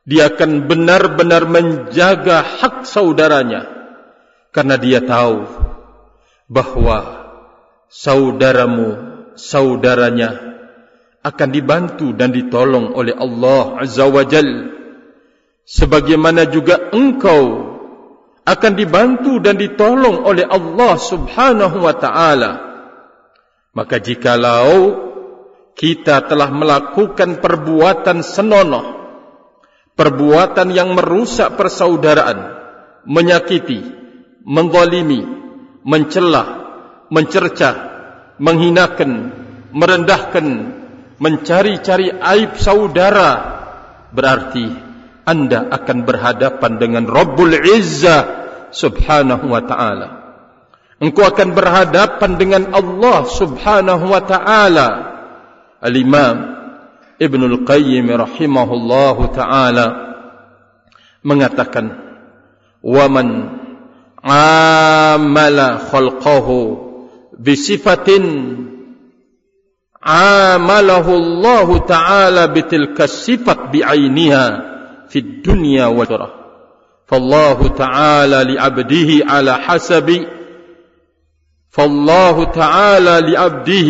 dia 0.06 0.30
akan 0.30 0.70
benar-benar 0.70 1.48
menjaga 1.48 2.42
hak 2.42 2.86
saudaranya 2.86 3.66
karena 4.50 4.76
dia 4.78 5.02
tahu 5.02 5.46
bahwa 6.46 7.26
saudaramu 7.90 9.18
saudaranya 9.34 10.34
akan 11.26 11.48
dibantu 11.50 12.14
dan 12.14 12.30
ditolong 12.30 12.94
oleh 12.94 13.14
Allah 13.14 13.82
azza 13.82 14.06
wajalla 14.06 14.75
sebagaimana 15.66 16.46
juga 16.46 16.94
engkau 16.94 17.74
akan 18.46 18.72
dibantu 18.78 19.42
dan 19.42 19.58
ditolong 19.58 20.22
oleh 20.22 20.46
Allah 20.46 20.94
Subhanahu 20.94 21.82
wa 21.82 21.94
taala. 21.98 22.52
Maka 23.74 23.98
jikalau 23.98 25.04
kita 25.76 26.24
telah 26.24 26.48
melakukan 26.48 27.42
perbuatan 27.44 28.24
senonoh 28.24 28.96
perbuatan 29.96 30.72
yang 30.72 30.92
merusak 30.96 31.56
persaudaraan 31.56 32.56
menyakiti 33.08 33.84
menzalimi 34.44 35.20
mencela 35.84 36.44
mencerca 37.12 37.70
menghinakan 38.40 39.32
merendahkan 39.72 40.46
mencari-cari 41.16 42.12
aib 42.12 42.56
saudara 42.60 43.30
berarti 44.12 44.85
anda 45.25 45.69
akan 45.69 46.03
berhadapan 46.03 46.81
dengan 46.81 47.03
Rabbul 47.05 47.53
Izzah 47.61 48.23
subhanahu 48.73 49.51
wa 49.51 49.61
ta'ala. 49.61 50.07
Engkau 51.01 51.25
akan 51.25 51.57
berhadapan 51.57 52.31
dengan 52.37 52.63
Allah 52.73 53.25
subhanahu 53.25 54.05
wa 54.05 54.21
ta'ala. 54.21 54.87
Al-Imam 55.81 56.35
Ibn 57.21 57.41
Al-Qayyim 57.41 58.05
rahimahullahu 58.09 59.33
ta'ala 59.33 59.87
mengatakan 61.21 61.85
وَمَنْ 62.81 63.27
عَامَلَ 64.21 65.57
خَلْقَهُ 65.89 66.47
بِصِفَةٍ 67.37 68.09
عَامَلَهُ 70.01 71.07
اللَّهُ 71.13 71.67
تَعَالَى 71.77 72.43
بِتِلْكَ 72.47 72.97
الصِّفَةِ 73.01 73.53
بِعَيْنِهَا 73.73 74.45
في 75.09 75.19
الدنيا 75.19 75.85
والآخرة 75.85 76.33
فالله 77.05 77.67
تعالى 77.67 78.55
لعبده 78.55 79.09
على 79.27 79.53
حسب 79.53 80.25
فالله 81.69 82.43
تعالى 82.43 83.15
لعبده 83.31 83.89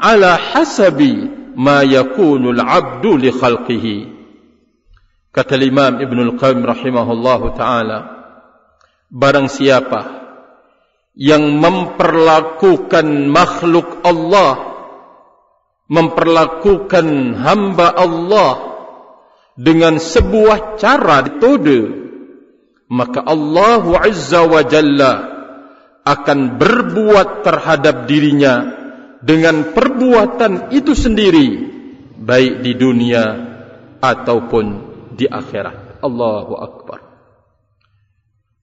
على 0.00 0.36
حسب 0.36 1.28
ما 1.56 1.82
يكون 1.82 2.48
العبد 2.48 3.06
لخلقه 3.06 3.86
kata 5.32 5.56
Imam 5.56 5.96
Ibn 5.96 6.18
Al-Qayyim 6.28 6.60
rahimahullah 6.60 7.40
ta'ala 7.56 7.98
barang 9.08 9.48
siapa 9.48 10.00
yang 11.16 11.56
memperlakukan 11.56 13.32
makhluk 13.32 14.04
Allah 14.04 14.72
memperlakukan 15.88 17.36
hamba 17.36 17.96
Allah 17.96 18.65
dengan 19.57 19.97
sebuah 19.97 20.77
cara 20.77 21.25
metode 21.25 22.07
maka 22.87 23.19
Allah 23.25 23.83
Azza 23.99 24.47
wa 24.47 24.63
Jalla 24.63 25.13
akan 26.07 26.55
berbuat 26.55 27.43
terhadap 27.43 28.07
dirinya 28.07 28.63
dengan 29.19 29.75
perbuatan 29.75 30.71
itu 30.71 30.95
sendiri 30.95 31.47
baik 32.15 32.63
di 32.63 32.73
dunia 32.79 33.23
ataupun 33.99 34.65
di 35.19 35.27
akhirat. 35.27 35.99
Allahu 35.99 36.53
Akbar. 36.55 36.99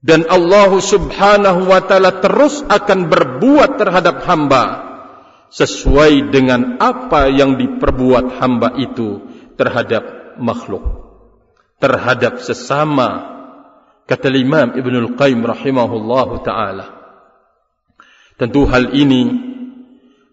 Dan 0.04 0.28
Allah 0.28 0.72
Subhanahu 0.72 1.68
wa 1.68 1.80
taala 1.84 2.20
terus 2.20 2.64
akan 2.64 3.08
berbuat 3.08 3.80
terhadap 3.80 4.24
hamba 4.24 4.64
sesuai 5.48 6.32
dengan 6.32 6.76
apa 6.80 7.28
yang 7.28 7.56
diperbuat 7.56 8.40
hamba 8.40 8.76
itu 8.80 9.24
terhadap 9.56 10.23
makhluk 10.38 10.82
terhadap 11.78 12.40
sesama 12.40 13.34
kata 14.04 14.28
Imam 14.32 14.76
Ibn 14.76 14.94
Al-Qayyim 15.08 15.40
rahimahullah 15.40 16.28
ta'ala. 16.44 16.86
Tentu 18.36 18.66
hal 18.66 18.92
ini 18.92 19.30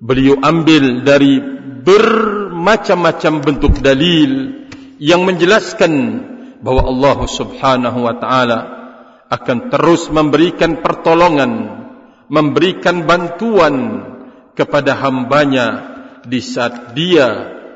beliau 0.01 0.41
ambil 0.41 1.05
dari 1.05 1.37
bermacam-macam 1.81 3.33
bentuk 3.45 3.79
dalil 3.79 4.65
yang 4.97 5.25
menjelaskan 5.25 5.93
bahwa 6.61 6.81
Allah 6.85 7.17
subhanahu 7.25 7.99
wa 8.05 8.15
ta'ala 8.17 8.59
akan 9.31 9.57
terus 9.71 10.11
memberikan 10.11 10.83
pertolongan 10.83 11.81
memberikan 12.31 13.03
bantuan 13.03 13.75
kepada 14.55 14.95
hambanya 15.03 15.67
di 16.23 16.39
saat 16.39 16.95
dia 16.95 17.27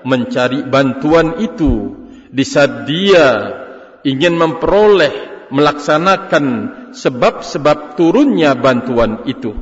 mencari 0.05 0.63
bantuan 0.67 1.41
itu 1.41 2.04
di 2.35 2.43
saat 2.43 2.83
dia 2.83 3.55
ingin 4.03 4.35
memperoleh 4.35 5.47
melaksanakan 5.55 6.45
sebab-sebab 6.91 7.95
turunnya 7.95 8.51
bantuan 8.59 9.23
itu. 9.23 9.55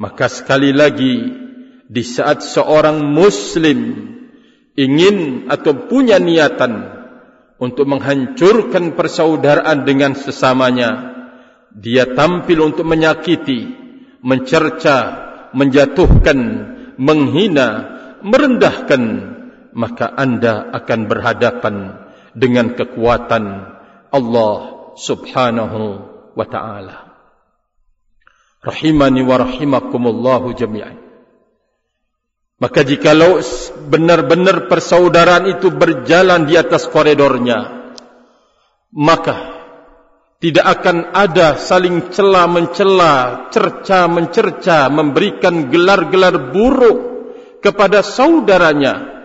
Maka 0.00 0.32
sekali 0.32 0.72
lagi 0.72 1.28
di 1.84 2.02
saat 2.06 2.40
seorang 2.40 3.04
muslim 3.04 4.08
ingin 4.80 5.50
atau 5.52 5.90
punya 5.92 6.16
niatan 6.16 6.88
untuk 7.60 7.84
menghancurkan 7.84 8.96
persaudaraan 8.96 9.84
dengan 9.84 10.16
sesamanya 10.16 11.12
dia 11.76 12.08
tampil 12.16 12.64
untuk 12.64 12.88
menyakiti 12.88 13.76
mencerca 14.24 15.28
menjatuhkan 15.52 16.38
menghina 16.96 17.68
merendahkan 18.24 19.02
maka 19.72 20.10
anda 20.10 20.70
akan 20.74 21.00
berhadapan 21.06 21.74
dengan 22.34 22.74
kekuatan 22.74 23.44
Allah 24.10 24.56
subhanahu 24.98 25.82
wa 26.34 26.46
ta'ala. 26.46 26.96
Rahimani 28.60 29.24
wa 29.24 29.36
rahimakumullahu 29.40 30.52
jami'an. 30.52 30.98
Maka 32.60 32.84
jikalau 32.84 33.40
benar-benar 33.88 34.68
persaudaraan 34.68 35.48
itu 35.48 35.72
berjalan 35.72 36.44
di 36.44 36.60
atas 36.60 36.84
koridornya, 36.92 37.88
maka 38.92 39.64
tidak 40.44 40.80
akan 40.80 41.16
ada 41.16 41.56
saling 41.56 42.12
cela 42.12 42.44
mencela, 42.44 43.48
cerca 43.48 44.04
mencerca, 44.12 44.92
memberikan 44.92 45.72
gelar-gelar 45.72 46.52
buruk 46.52 46.98
kepada 47.64 48.04
saudaranya 48.04 49.19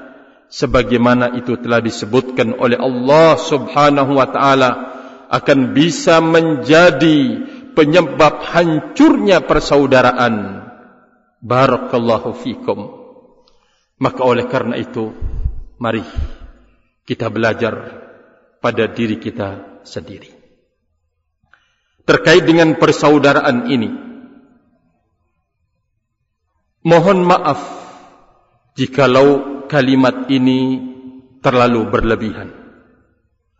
sebagaimana 0.56 1.36
itu 1.36 1.60
telah 1.60 1.84
disebutkan 1.84 2.56
oleh 2.56 2.80
Allah 2.80 3.36
Subhanahu 3.36 4.16
wa 4.16 4.28
taala 4.32 4.72
akan 5.28 5.76
bisa 5.76 6.24
menjadi 6.24 7.44
penyebab 7.76 8.40
hancurnya 8.40 9.44
persaudaraan. 9.44 10.64
Barakallahu 11.44 12.32
fikum. 12.40 12.80
Maka 14.00 14.22
oleh 14.24 14.48
karena 14.48 14.80
itu, 14.80 15.12
mari 15.76 16.02
kita 17.04 17.28
belajar 17.28 18.02
pada 18.64 18.88
diri 18.88 19.20
kita 19.20 19.84
sendiri. 19.84 20.32
Terkait 22.08 22.48
dengan 22.48 22.80
persaudaraan 22.80 23.70
ini, 23.70 23.92
mohon 26.86 27.24
maaf 27.26 27.62
jikalau 28.78 29.55
kalimat 29.68 30.28
ini 30.32 30.80
terlalu 31.40 31.88
berlebihan. 31.90 32.50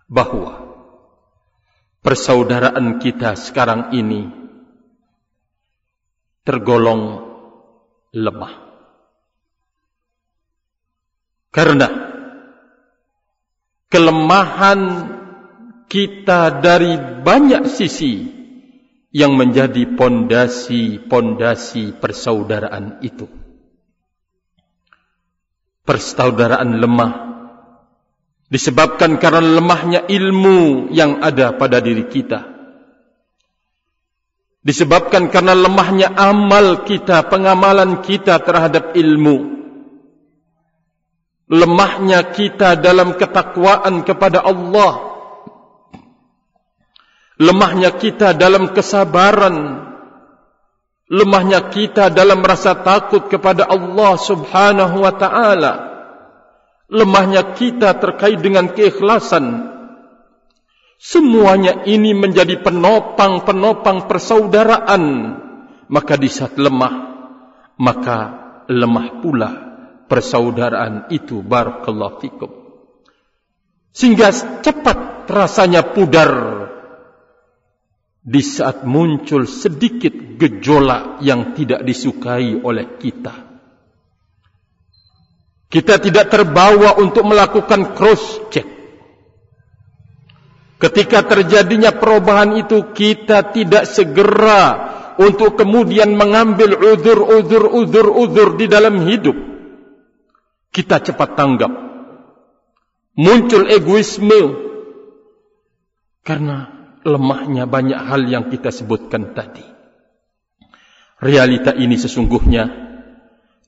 Bahawa 0.06 0.66
persaudaraan 2.06 3.02
kita 3.02 3.34
sekarang 3.34 3.90
ini 3.98 4.30
tergolong 6.46 7.26
lemah. 8.14 8.54
Karena 11.50 11.88
kelemahan 13.90 14.82
kita 15.90 16.62
dari 16.62 17.24
banyak 17.24 17.64
sisi 17.72 18.36
yang 19.16 19.40
menjadi 19.40 19.96
pondasi-pondasi 19.96 22.04
persaudaraan 22.04 23.00
itu. 23.00 23.45
Persaudaraan 25.86 26.82
lemah 26.82 27.26
disebabkan 28.50 29.18
karena 29.18 29.42
lemahnya 29.42 30.00
ilmu 30.06 30.90
yang 30.94 31.22
ada 31.22 31.56
pada 31.58 31.82
diri 31.82 32.06
kita. 32.08 32.56
Disebabkan 34.66 35.30
karena 35.30 35.54
lemahnya 35.54 36.10
amal 36.18 36.90
kita, 36.90 37.30
pengamalan 37.30 38.02
kita 38.02 38.42
terhadap 38.42 38.98
ilmu. 38.98 39.54
Lemahnya 41.46 42.34
kita 42.34 42.74
dalam 42.74 43.14
ketakwaan 43.14 44.02
kepada 44.02 44.42
Allah. 44.42 45.14
Lemahnya 47.38 47.94
kita 47.94 48.34
dalam 48.34 48.74
kesabaran 48.74 49.85
lemahnya 51.10 51.70
kita 51.70 52.10
dalam 52.10 52.42
rasa 52.42 52.82
takut 52.82 53.30
kepada 53.30 53.70
Allah 53.70 54.18
Subhanahu 54.18 55.06
wa 55.06 55.14
taala. 55.14 55.74
Lemahnya 56.86 57.58
kita 57.58 57.98
terkait 57.98 58.38
dengan 58.42 58.70
keikhlasan. 58.70 59.74
Semuanya 61.02 61.86
ini 61.86 62.14
menjadi 62.14 62.62
penopang-penopang 62.62 64.06
persaudaraan. 64.06 65.04
Maka 65.86 66.14
di 66.18 66.30
saat 66.30 66.58
lemah 66.58 67.16
maka 67.78 68.18
lemah 68.70 69.22
pula 69.22 69.50
persaudaraan 70.08 71.10
itu. 71.14 71.42
Barakallahu 71.42 72.22
fikum. 72.22 72.52
Sehingga 73.96 74.30
cepat 74.62 75.30
rasanya 75.32 75.96
pudar 75.96 76.32
di 78.26 78.42
saat 78.42 78.90
muncul 78.90 79.46
sedikit 79.46 80.42
gejolak 80.42 81.22
yang 81.22 81.54
tidak 81.54 81.86
disukai 81.86 82.58
oleh 82.58 82.98
kita. 82.98 83.46
Kita 85.70 86.02
tidak 86.02 86.34
terbawa 86.34 86.98
untuk 86.98 87.22
melakukan 87.22 87.94
cross 87.94 88.50
check. 88.50 88.66
Ketika 90.82 91.22
terjadinya 91.24 91.94
perubahan 91.94 92.58
itu 92.66 92.92
kita 92.92 93.54
tidak 93.54 93.86
segera 93.86 94.64
untuk 95.22 95.56
kemudian 95.56 96.18
mengambil 96.18 96.76
uzur 96.76 97.22
uzur 97.24 97.72
uzur 97.72 98.08
uzur 98.10 98.50
di 98.58 98.66
dalam 98.66 99.06
hidup. 99.06 99.38
Kita 100.74 101.00
cepat 101.00 101.40
tanggap. 101.40 101.72
Muncul 103.16 103.72
egoisme. 103.72 104.68
Karena 106.26 106.75
lemahnya 107.06 107.70
banyak 107.70 107.96
hal 107.96 108.26
yang 108.26 108.50
kita 108.50 108.74
sebutkan 108.74 109.38
tadi. 109.38 109.64
Realita 111.22 111.72
ini 111.72 111.96
sesungguhnya 111.96 112.68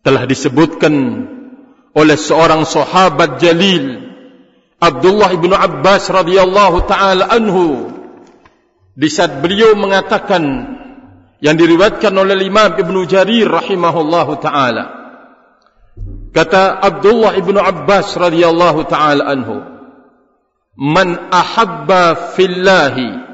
telah 0.04 0.28
disebutkan 0.28 0.94
oleh 1.96 2.18
seorang 2.18 2.68
sahabat 2.68 3.40
jalil 3.40 4.10
Abdullah 4.78 5.32
bin 5.40 5.56
Abbas 5.56 6.12
radhiyallahu 6.12 6.86
taala 6.86 7.32
anhu 7.34 7.94
di 8.94 9.08
saat 9.10 9.42
beliau 9.42 9.74
mengatakan 9.80 10.44
yang 11.42 11.56
diriwayatkan 11.56 12.14
oleh 12.14 12.38
Imam 12.44 12.78
Ibnu 12.78 13.08
Jarir 13.08 13.48
rahimahullahu 13.48 14.38
taala 14.44 14.98
Kata 16.38 16.78
Abdullah 16.86 17.34
ibnu 17.34 17.58
Abbas 17.58 18.14
radhiyallahu 18.14 18.86
taala 18.86 19.26
anhu, 19.26 19.58
"Man 20.78 21.34
ahabba 21.34 22.38
fillahi 22.38 23.27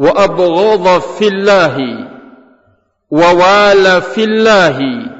wa 0.00 0.16
abghadha 0.16 1.00
fillahi 1.20 2.04
wa 3.12 3.28
wala 3.36 4.00
fillahi 4.00 5.10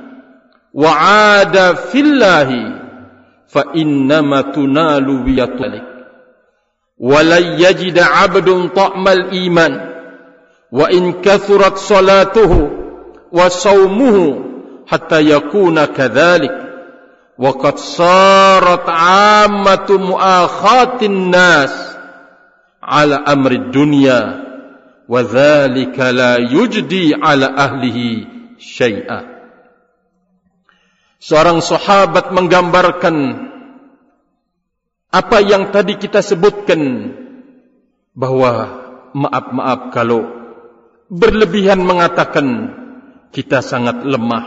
wa 0.72 0.88
'ada 0.88 1.76
fillahi 1.92 2.62
fa 3.44 3.76
innama 3.76 4.48
tunalu 4.56 5.20
bi 5.28 5.36
yatlik 5.36 5.84
wa 6.96 7.20
la 7.20 7.44
yajid 7.60 7.98
'abdun 8.00 8.72
ta'mal 8.72 9.36
iman 9.36 9.72
wa 10.72 10.88
in 10.88 11.20
kathurat 11.20 11.76
salatuhu 11.76 12.72
wa 13.28 13.52
sawmuhu 13.52 14.48
hatta 14.88 15.20
yakuna 15.20 15.92
kadzalik 15.92 16.56
wa 17.36 17.52
qad 17.52 17.76
sarat 17.76 18.88
dzalika 25.10 26.14
la 26.14 26.38
yujdi 26.38 27.10
ala 27.18 27.50
ahlihi 27.58 28.26
syai'a 28.62 29.26
seorang 31.18 31.58
sahabat 31.58 32.30
menggambarkan 32.30 33.16
apa 35.10 35.38
yang 35.42 35.74
tadi 35.74 35.98
kita 35.98 36.22
sebutkan 36.22 37.10
bahwa 38.14 38.52
maaf-maaf 39.10 39.90
kalau 39.90 40.22
berlebihan 41.10 41.82
mengatakan 41.82 42.78
kita 43.34 43.62
sangat 43.62 44.06
lemah 44.06 44.44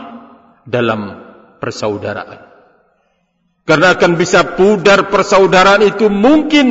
dalam 0.64 1.20
persaudaraan. 1.60 2.52
Karena 3.64 3.96
akan 3.96 4.12
bisa 4.20 4.56
pudar 4.56 5.08
persaudaraan 5.08 5.84
itu 5.88 6.12
mungkin 6.12 6.68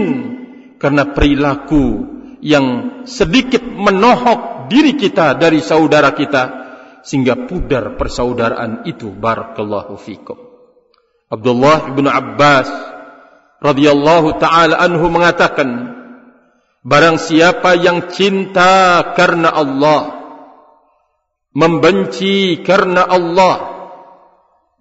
karena 0.78 1.10
perilaku 1.10 2.13
yang 2.44 3.00
sedikit 3.08 3.64
menohok 3.64 4.68
diri 4.68 5.00
kita 5.00 5.40
dari 5.40 5.64
saudara 5.64 6.12
kita 6.12 6.44
sehingga 7.08 7.48
pudar 7.48 7.96
persaudaraan 7.96 8.84
itu 8.84 9.08
barakallahu 9.12 9.96
fikum. 9.96 10.36
Abdullah 11.32 11.96
bin 11.96 12.06
Abbas 12.12 12.68
radhiyallahu 13.64 14.44
taala 14.44 14.76
anhu 14.76 15.08
mengatakan 15.08 15.96
barang 16.84 17.16
siapa 17.16 17.80
yang 17.80 18.12
cinta 18.12 19.16
karena 19.16 19.56
Allah 19.56 20.20
membenci 21.56 22.60
karena 22.60 23.08
Allah 23.08 23.72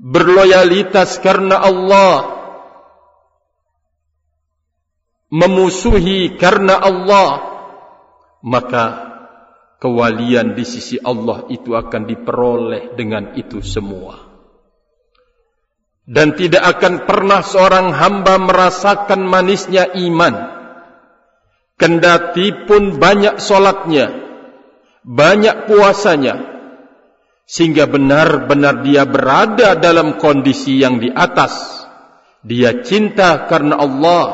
berloyalitas 0.03 1.23
karena 1.23 1.63
Allah 1.63 2.43
memusuhi 5.33 6.37
karena 6.37 6.77
Allah 6.77 7.52
maka 8.43 9.15
kewalian 9.79 10.55
di 10.55 10.63
sisi 10.67 10.99
Allah 10.99 11.47
itu 11.51 11.75
akan 11.75 12.03
diperoleh 12.07 12.95
dengan 12.95 13.35
itu 13.39 13.63
semua. 13.63 14.31
Dan 16.03 16.35
tidak 16.35 16.79
akan 16.79 17.07
pernah 17.07 17.47
seorang 17.47 17.95
hamba 17.95 18.35
merasakan 18.43 19.23
manisnya 19.23 19.87
iman. 19.95 20.35
Kendati 21.79 22.67
pun 22.67 22.99
banyak 22.99 23.39
solatnya 23.39 24.23
banyak 25.03 25.67
puasanya 25.67 26.35
sehingga 27.43 27.91
benar-benar 27.91 28.87
dia 28.87 29.03
berada 29.03 29.75
dalam 29.75 30.17
kondisi 30.17 30.79
yang 30.79 31.03
di 31.03 31.11
atas. 31.11 31.85
Dia 32.43 32.83
cinta 32.83 33.47
karena 33.51 33.79
Allah. 33.79 34.27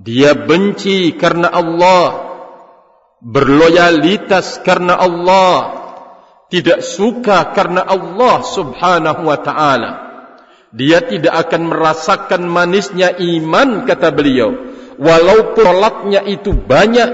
Dia 0.00 0.32
benci 0.34 1.12
karena 1.14 1.52
Allah 1.52 2.29
berloyalitas 3.20 4.64
karena 4.64 4.96
Allah 4.96 5.80
tidak 6.50 6.82
suka 6.82 7.54
karena 7.54 7.86
Allah 7.86 8.42
subhanahu 8.42 9.22
wa 9.28 9.38
ta'ala. 9.38 9.92
Dia 10.70 11.02
tidak 11.02 11.48
akan 11.48 11.70
merasakan 11.70 12.42
manisnya 12.46 13.14
iman 13.18 13.86
kata 13.86 14.10
beliau. 14.10 14.50
Walaupun 15.00 15.64
sholatnya 15.64 16.20
itu 16.26 16.52
banyak 16.52 17.10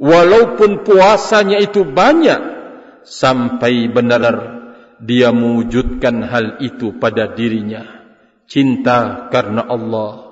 walaupun 0.00 0.84
puasanya 0.84 1.60
itu 1.60 1.82
banyak 1.84 2.40
sampai 3.04 3.88
benar 3.88 4.34
dia 5.00 5.32
mewujudkan 5.32 6.24
hal 6.28 6.46
itu 6.60 6.96
pada 7.00 7.32
dirinya. 7.32 7.86
Cinta 8.50 9.30
karena 9.30 9.62
Allah 9.64 10.30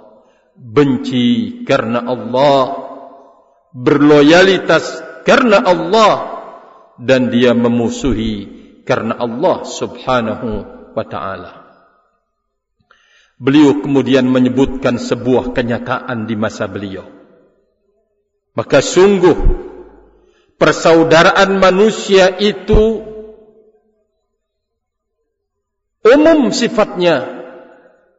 benci 0.59 1.63
karena 1.63 2.03
Allah, 2.03 2.88
berloyalitas 3.79 5.07
karena 5.23 5.63
Allah, 5.63 6.39
dan 6.99 7.31
dia 7.31 7.55
memusuhi 7.55 8.59
karena 8.83 9.15
Allah 9.15 9.63
subhanahu 9.63 10.51
wa 10.99 11.05
ta'ala. 11.07 11.53
Beliau 13.39 13.79
kemudian 13.79 14.27
menyebutkan 14.27 14.99
sebuah 14.99 15.55
kenyataan 15.55 16.27
di 16.27 16.35
masa 16.35 16.67
beliau. 16.67 17.07
Maka 18.59 18.83
sungguh 18.83 19.39
persaudaraan 20.59 21.63
manusia 21.63 22.35
itu 22.43 23.07
umum 26.03 26.51
sifatnya 26.51 27.39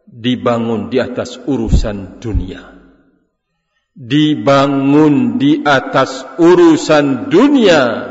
dibangun 0.08 0.88
di 0.88 1.04
atas 1.04 1.36
urusan 1.44 2.24
dunia. 2.24 2.79
Dibangun 4.00 5.36
di 5.36 5.60
atas 5.60 6.24
urusan 6.40 7.28
dunia. 7.28 8.08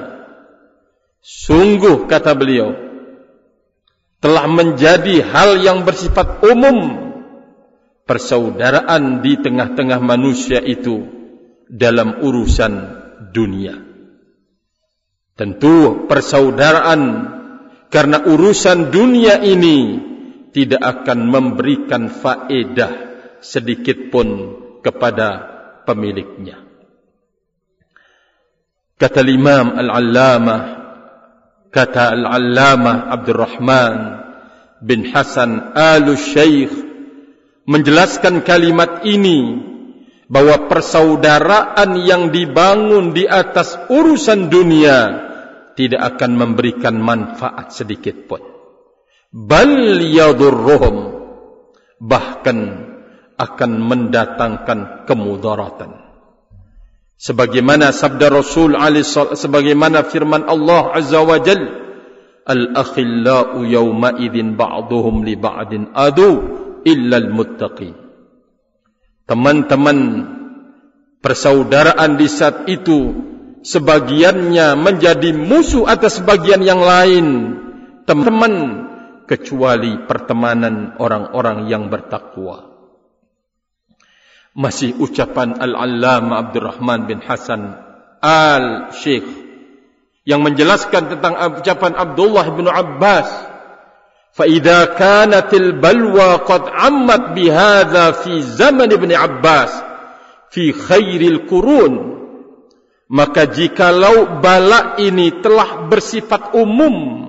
Sungguh 1.24 2.05
kata 2.05 2.36
beliau 2.36 2.76
telah 4.20 4.45
menjadi 4.51 5.24
hal 5.24 5.64
yang 5.64 5.89
bersifat 5.89 6.45
umum 6.45 7.09
persaudaraan 8.05 9.24
di 9.24 9.41
tengah-tengah 9.41 10.01
manusia 10.05 10.61
itu 10.61 11.09
dalam 11.72 12.20
urusan 12.20 12.72
dunia. 13.32 13.80
Tentu 15.41 16.05
persaudaraan 16.05 17.01
karena 17.89 18.28
urusan 18.28 18.93
dunia 18.93 19.41
ini 19.41 20.05
tidak 20.53 20.82
akan 20.82 21.32
memberikan 21.32 22.12
faedah 22.12 22.93
sedikit 23.41 24.12
pun 24.12 24.28
kepada 24.82 25.57
pemiliknya. 25.89 26.61
Kata 29.01 29.24
Imam 29.24 29.72
Al-Allamah, 29.72 30.61
kata 31.72 32.12
Al-Allamah 32.12 33.09
Abdurrahman 33.09 33.95
bin 34.84 35.09
Hasan 35.09 35.72
Al-Syeikh 35.72 36.74
menjelaskan 37.64 38.45
kalimat 38.45 39.09
ini 39.09 39.64
bahwa 40.28 40.68
persaudaraan 40.68 42.05
yang 42.05 42.28
dibangun 42.28 43.16
di 43.16 43.24
atas 43.24 43.80
urusan 43.89 44.53
dunia 44.53 45.24
tidak 45.72 46.16
akan 46.16 46.36
memberikan 46.36 47.01
manfaat 47.01 47.72
sedikit 47.72 48.28
pun 48.28 48.43
bal 49.32 49.72
yadurruhum 50.03 50.97
bahkan 52.03 52.89
akan 53.39 53.70
mendatangkan 53.80 55.07
kemudaratan. 55.07 55.95
Sebagaimana 57.18 57.91
sabda 57.91 58.30
Rasul 58.30 58.78
alaihi 58.78 59.07
sebagaimana 59.34 60.07
firman 60.07 60.47
Allah 60.47 60.95
azza 60.95 61.18
wa 61.22 61.39
jal 61.43 61.59
al 62.47 62.62
akhillau 62.78 63.66
yawma 63.66 64.18
idzin 64.22 64.55
ba'dhum 64.55 65.26
li 65.26 65.34
ba'din 65.34 65.91
adu 65.95 66.30
illa 66.86 67.16
al 67.18 67.28
muttaqin. 67.34 67.95
Teman-teman 69.26 69.99
persaudaraan 71.18 72.16
di 72.16 72.30
saat 72.30 72.70
itu 72.70 73.12
sebagiannya 73.66 74.78
menjadi 74.78 75.34
musuh 75.34 75.91
atas 75.91 76.22
sebagian 76.22 76.62
yang 76.62 76.78
lain. 76.78 77.26
Teman-teman 78.07 78.55
kecuali 79.28 80.07
pertemanan 80.07 80.97
orang-orang 80.97 81.66
yang 81.66 81.91
bertakwa 81.93 82.78
Masih 84.57 84.93
ucapan 85.01 85.57
Al-Allama 85.57 86.45
Abdurrahman 86.45 87.09
bin 87.09 87.19
Hasan 87.26 87.74
Al-Syekh 88.21 89.26
yang 90.24 90.45
menjelaskan 90.45 91.09
tentang 91.09 91.34
ucapan 91.57 91.93
Abdullah 91.97 92.47
bin 92.53 92.69
Abbas 92.69 93.53
فَإِذَا 94.34 94.97
كَانَتِ 94.97 95.53
الْبَلْوَى 95.53 96.30
قَدْ 96.49 96.63
عَمَّتْ 96.65 97.38
بِهَذَا 97.38 98.05
فِي 98.26 98.41
زَمَنِ 98.41 98.89
ابن 98.89 99.13
Abbas 99.13 99.93
fi 100.53 100.69
khairil 100.69 101.49
kurun 101.49 102.13
maka 103.09 103.49
jikalau 103.49 104.41
bala 104.41 104.97
ini 105.01 105.41
telah 105.41 105.89
bersifat 105.89 106.53
umum 106.53 107.26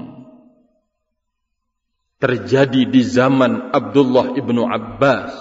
terjadi 2.21 2.89
di 2.89 3.05
zaman 3.05 3.69
Abdullah 3.69 4.33
ibnu 4.33 4.65
Abbas. 4.65 5.33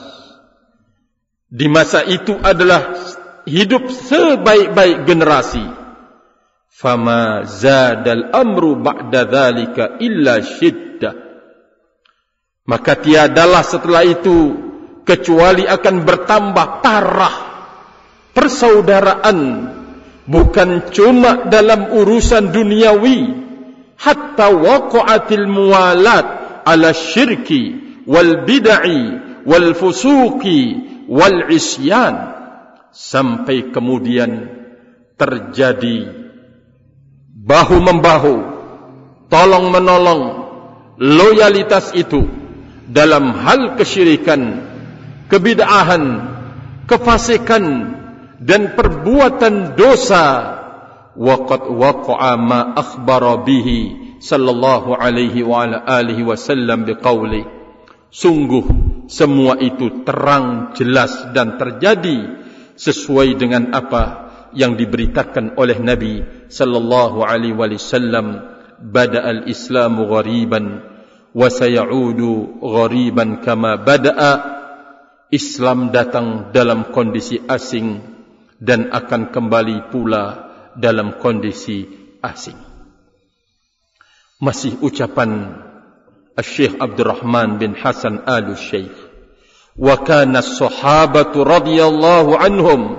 Di 1.49 1.65
masa 1.65 2.05
itu 2.05 2.37
adalah 2.37 2.93
hidup 3.49 3.89
sebaik-baik 3.89 5.09
generasi. 5.09 5.65
Fama 6.69 7.49
zadal 7.49 8.31
amru 8.37 8.77
ba'da 8.77 9.25
dhalika 9.25 9.97
illa 9.99 10.45
syiddah. 10.45 11.17
Maka 12.69 13.01
tiadalah 13.01 13.65
setelah 13.65 14.05
itu 14.05 14.55
kecuali 15.09 15.65
akan 15.65 16.05
bertambah 16.05 16.67
parah 16.85 17.37
persaudaraan 18.37 19.39
bukan 20.29 20.93
cuma 20.93 21.49
dalam 21.49 21.97
urusan 21.97 22.53
duniawi 22.53 23.33
hatta 23.97 24.53
waqa'atil 24.53 25.49
muwalat 25.49 26.27
ala 26.69 26.93
syirki 26.93 27.75
wal 28.05 28.45
bid'i 28.45 29.01
wal 29.49 29.73
fusuki 29.73 30.88
wal 31.09 31.49
isyan 31.49 32.37
sampai 32.93 33.73
kemudian 33.73 34.53
terjadi 35.17 36.15
bahu 37.33 37.77
membahu 37.81 38.37
tolong 39.33 39.73
menolong 39.73 40.23
loyalitas 41.01 41.97
itu 41.97 42.29
dalam 42.89 43.33
hal 43.41 43.81
kesyirikan 43.81 44.69
kebid'ahan 45.33 46.05
kefasikan 46.89 47.65
dan 48.41 48.73
perbuatan 48.75 49.77
dosa. 49.77 50.57
Waqad 51.19 51.67
waqa'a 51.67 52.39
ma 52.39 52.79
akhbara 52.79 53.43
bihi 53.43 54.15
sallallahu 54.23 54.95
alaihi 54.95 55.43
wa 55.43 55.67
ala 55.67 55.83
alihi 55.83 56.23
wasallam 56.23 56.87
biqauli 56.87 57.43
sungguh 58.15 58.88
semua 59.09 59.57
itu 59.57 60.05
terang 60.05 60.77
jelas 60.77 61.33
dan 61.33 61.57
terjadi 61.57 62.45
sesuai 62.77 63.41
dengan 63.41 63.73
apa 63.73 64.29
yang 64.53 64.77
diberitakan 64.77 65.57
oleh 65.57 65.81
Nabi 65.81 66.23
sallallahu 66.53 67.25
alaihi 67.25 67.57
wasallam 67.57 68.45
bada 68.79 69.25
al-islamu 69.25 70.07
ghariban 70.07 70.85
wa 71.33 71.49
sayaudu 71.49 72.61
ghariban 72.61 73.41
kama 73.43 73.81
bada'a. 73.81 74.57
Islam 75.29 75.93
datang 75.93 76.57
dalam 76.57 76.89
kondisi 76.89 77.37
asing 77.45 78.01
dan 78.57 78.89
akan 78.97 79.29
kembali 79.29 79.93
pula 79.93 80.49
dalam 80.73 81.21
kondisi 81.21 81.85
asing. 82.25 82.57
Masih 84.41 84.81
ucapan 84.81 85.68
Syekh 86.43 86.79
Abdul 86.79 87.11
Rahman 87.11 87.59
bin 87.59 87.75
Hasan 87.75 88.23
Al 88.27 88.55
Syekh 88.55 88.95
wa 89.79 89.95
kana 90.03 90.43
as-sahabatu 90.43 91.47
radhiyallahu 91.47 92.35
anhum 92.35 92.99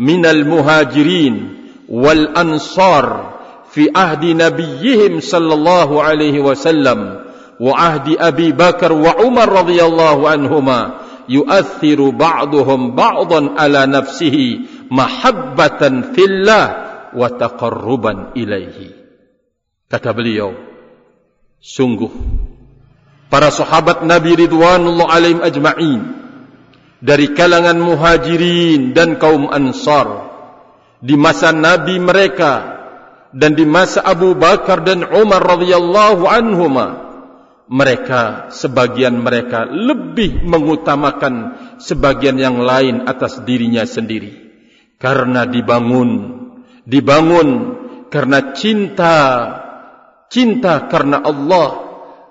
min 0.00 0.24
al-muhajirin 0.24 1.64
wal 1.88 2.32
ansar 2.32 3.36
fi 3.68 3.92
ahdi 3.92 4.32
nabiyihim 4.32 5.20
sallallahu 5.20 6.00
alaihi 6.00 6.40
wasallam 6.40 7.28
wa 7.60 7.72
ahdi 7.76 8.16
Abi 8.16 8.56
Bakar 8.56 8.90
wa 8.92 9.20
Umar 9.20 9.52
radhiyallahu 9.52 10.24
anhuma 10.24 11.04
yu'athiru 11.28 12.12
ba'duhum 12.16 12.96
ba'dan 12.96 13.56
ala 13.56 13.88
nafsihi 13.88 14.88
mahabbatan 14.88 16.12
fillah 16.12 16.66
wa 17.14 17.28
taqarruban 17.32 18.32
ilaihi 18.36 18.92
kata 19.88 20.10
beliau 20.12 20.52
Sungguh 21.64 22.12
para 23.34 23.50
sahabat 23.50 24.06
Nabi 24.06 24.46
ridwanullah 24.46 25.10
alaihim 25.10 25.42
ajma'in 25.42 26.00
dari 27.02 27.34
kalangan 27.34 27.74
muhajirin 27.82 28.94
dan 28.94 29.18
kaum 29.18 29.50
ansar 29.50 30.30
di 31.02 31.18
masa 31.18 31.50
Nabi 31.50 31.98
mereka 31.98 32.78
dan 33.34 33.58
di 33.58 33.66
masa 33.66 34.06
Abu 34.06 34.38
Bakar 34.38 34.86
dan 34.86 35.02
Umar 35.10 35.42
radhiyallahu 35.42 36.30
anhuma 36.30 36.86
mereka 37.66 38.54
sebagian 38.54 39.18
mereka 39.18 39.66
lebih 39.66 40.46
mengutamakan 40.46 41.58
sebagian 41.82 42.38
yang 42.38 42.62
lain 42.62 43.02
atas 43.10 43.42
dirinya 43.42 43.82
sendiri. 43.82 44.30
Karena 45.02 45.42
dibangun 45.42 46.38
dibangun 46.86 47.48
karena 48.14 48.54
cinta 48.54 49.16
cinta 50.30 50.86
karena 50.86 51.18
Allah 51.18 51.83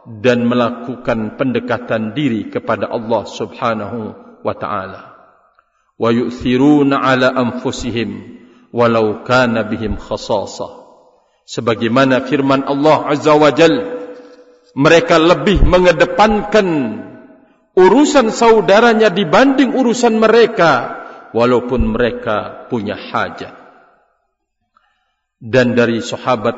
dan 0.03 0.43
melakukan 0.47 1.39
pendekatan 1.39 2.11
diri 2.11 2.51
kepada 2.51 2.91
Allah 2.91 3.23
Subhanahu 3.23 3.99
wa 4.43 4.55
taala. 4.55 5.15
Wa 5.95 6.11
yu'thiruna 6.11 6.99
'ala 6.99 7.31
anfusihim 7.31 8.39
walau 8.75 9.23
kana 9.23 9.63
bihim 9.63 9.95
khasasah. 9.95 10.83
Sebagaimana 11.47 12.23
firman 12.27 12.67
Allah 12.67 13.13
Azza 13.15 13.35
wa 13.35 13.51
Jal, 13.51 13.75
mereka 14.75 15.19
lebih 15.19 15.63
mengedepankan 15.63 16.67
urusan 17.77 18.31
saudaranya 18.33 19.11
dibanding 19.13 19.75
urusan 19.75 20.17
mereka 20.19 21.03
walaupun 21.31 21.93
mereka 21.93 22.67
punya 22.67 22.95
hajat. 22.95 23.53
Dan 25.43 25.75
dari 25.75 25.99
sahabat 25.99 26.55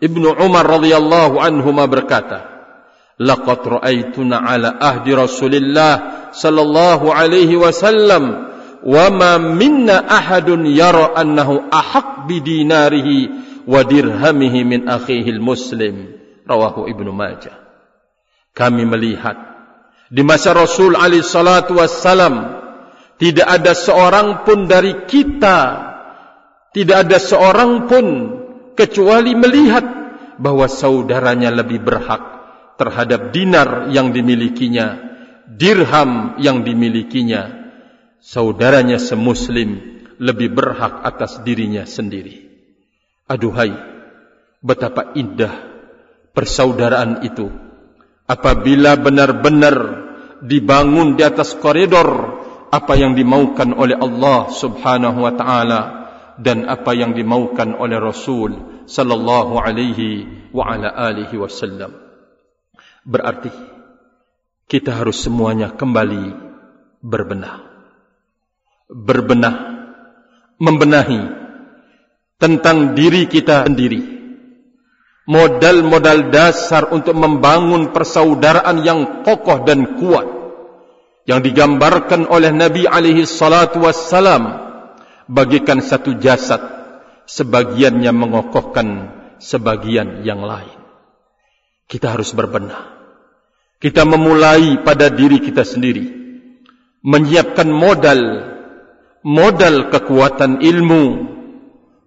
Ibnu 0.00 0.40
Umar 0.40 0.64
radhiyallahu 0.64 1.36
anhu 1.38 1.70
berkata, 1.86 2.53
"Laqad 3.20 3.62
ra'aytuna 3.62 4.42
'ala 4.42 4.74
ahdi 4.82 5.14
Rasulillah 5.14 5.92
sallallahu 6.34 7.14
alaihi 7.14 7.54
wasallam 7.54 8.50
wa 8.82 9.06
ma 9.14 9.38
minna 9.38 10.02
ahadun 10.02 10.66
yara 10.66 11.14
annahu 11.14 11.70
ahaq 11.70 12.26
bi 12.26 12.42
dinarihi 12.42 13.30
wa 13.70 13.86
dirhamihi 13.86 14.66
min 14.66 14.80
akhihi 14.90 15.38
muslim." 15.38 16.10
Rawahu 16.44 16.90
Ibnu 16.90 17.14
Majah. 17.14 17.56
Kami 18.52 18.84
melihat 18.84 19.38
di 20.12 20.20
masa 20.20 20.52
Rasul 20.52 20.94
alaihi 20.98 21.24
salatu 21.24 21.80
wassalam 21.80 22.62
tidak 23.16 23.46
ada 23.46 23.72
seorang 23.72 24.42
pun 24.42 24.66
dari 24.68 25.06
kita 25.06 25.58
tidak 26.74 27.06
ada 27.06 27.18
seorang 27.22 27.86
pun 27.86 28.06
kecuali 28.74 29.38
melihat 29.38 29.86
bahwa 30.42 30.66
saudaranya 30.66 31.54
lebih 31.54 31.78
berhak 31.78 32.33
terhadap 32.76 33.30
dinar 33.30 33.90
yang 33.90 34.10
dimilikinya, 34.10 34.98
dirham 35.48 36.38
yang 36.40 36.62
dimilikinya. 36.62 37.64
Saudaranya 38.24 38.96
semuslim 38.96 40.00
lebih 40.16 40.56
berhak 40.56 41.04
atas 41.04 41.44
dirinya 41.44 41.84
sendiri. 41.84 42.48
Aduhai, 43.28 43.72
betapa 44.64 45.12
indah 45.12 45.52
persaudaraan 46.32 47.20
itu 47.24 47.52
apabila 48.24 48.96
benar-benar 48.96 49.76
dibangun 50.40 51.16
di 51.16 51.22
atas 51.24 51.52
koridor 51.56 52.40
apa 52.72 52.96
yang 52.98 53.14
dimaukan 53.14 53.76
oleh 53.76 53.94
Allah 53.94 54.50
Subhanahu 54.50 55.18
wa 55.22 55.32
taala 55.36 55.80
dan 56.40 56.66
apa 56.66 56.90
yang 56.96 57.14
dimaukan 57.14 57.78
oleh 57.78 58.00
Rasul 58.00 58.82
sallallahu 58.90 59.54
alaihi 59.56 60.26
wa 60.50 60.74
ala 60.74 60.90
alihi 60.90 61.38
wasallam. 61.38 62.03
Berarti 63.04 63.52
kita 64.64 64.96
harus 64.96 65.20
semuanya 65.20 65.76
kembali 65.76 66.32
berbenah. 67.04 67.60
Berbenah 68.88 69.56
membenahi 70.56 71.20
tentang 72.40 72.96
diri 72.96 73.28
kita 73.28 73.68
sendiri. 73.68 74.16
Modal-modal 75.24 76.28
dasar 76.28 76.92
untuk 76.92 77.16
membangun 77.16 77.96
persaudaraan 77.96 78.84
yang 78.84 79.24
kokoh 79.24 79.64
dan 79.64 79.96
kuat 79.96 80.28
yang 81.24 81.40
digambarkan 81.40 82.28
oleh 82.28 82.52
Nabi 82.52 82.84
alaihi 82.84 83.24
salatu 83.24 83.88
wassalam 83.88 84.52
bagikan 85.24 85.80
satu 85.80 86.20
jasad 86.20 86.60
sebagiannya 87.24 88.12
mengokohkan 88.12 88.88
sebagian 89.40 90.28
yang 90.28 90.44
lain 90.44 90.83
kita 91.88 92.16
harus 92.16 92.32
berbenah. 92.32 92.94
Kita 93.78 94.08
memulai 94.08 94.80
pada 94.80 95.12
diri 95.12 95.40
kita 95.44 95.66
sendiri. 95.66 96.24
Menyiapkan 97.04 97.68
modal 97.68 98.54
modal 99.24 99.88
kekuatan 99.88 100.60
ilmu 100.60 101.04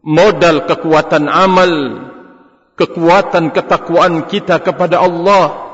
modal 0.06 0.70
kekuatan 0.70 1.26
amal 1.26 1.74
kekuatan 2.78 3.50
ketakwaan 3.50 4.30
kita 4.30 4.62
kepada 4.62 5.02
Allah 5.02 5.66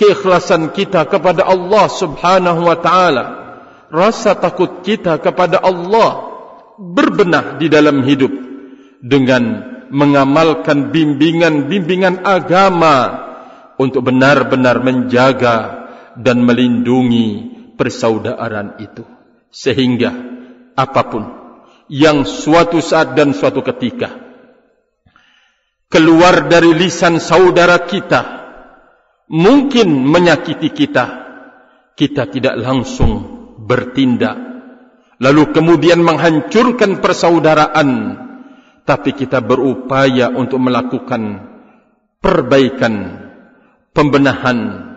keikhlasan 0.00 0.72
kita 0.72 1.04
kepada 1.04 1.44
Allah 1.44 1.84
subhanahu 1.92 2.64
wa 2.64 2.80
ta'ala 2.80 3.24
rasa 3.92 4.32
takut 4.40 4.80
kita 4.80 5.20
kepada 5.20 5.60
Allah 5.60 6.32
berbenah 6.80 7.60
di 7.60 7.68
dalam 7.68 8.00
hidup 8.00 8.32
dengan 9.04 9.68
mengamalkan 9.92 10.88
bimbingan-bimbingan 10.88 12.24
agama 12.24 13.28
untuk 13.80 14.04
benar-benar 14.12 14.84
menjaga 14.84 15.56
dan 16.20 16.44
melindungi 16.44 17.48
persaudaraan 17.80 18.76
itu. 18.76 19.08
Sehingga 19.48 20.12
apapun 20.76 21.24
yang 21.88 22.28
suatu 22.28 22.84
saat 22.84 23.16
dan 23.16 23.32
suatu 23.32 23.64
ketika 23.64 24.14
keluar 25.90 26.46
dari 26.46 26.70
lisan 26.76 27.18
saudara 27.18 27.82
kita 27.82 28.22
mungkin 29.26 30.06
menyakiti 30.06 30.70
kita 30.70 31.06
kita 31.98 32.30
tidak 32.30 32.54
langsung 32.60 33.12
bertindak. 33.64 34.38
Lalu 35.20 35.52
kemudian 35.52 36.00
menghancurkan 36.00 37.04
persaudaraan 37.04 37.90
tapi 38.88 39.12
kita 39.12 39.44
berupaya 39.44 40.32
untuk 40.32 40.62
melakukan 40.64 41.44
perbaikan 42.24 43.28
pembenahan 43.90 44.88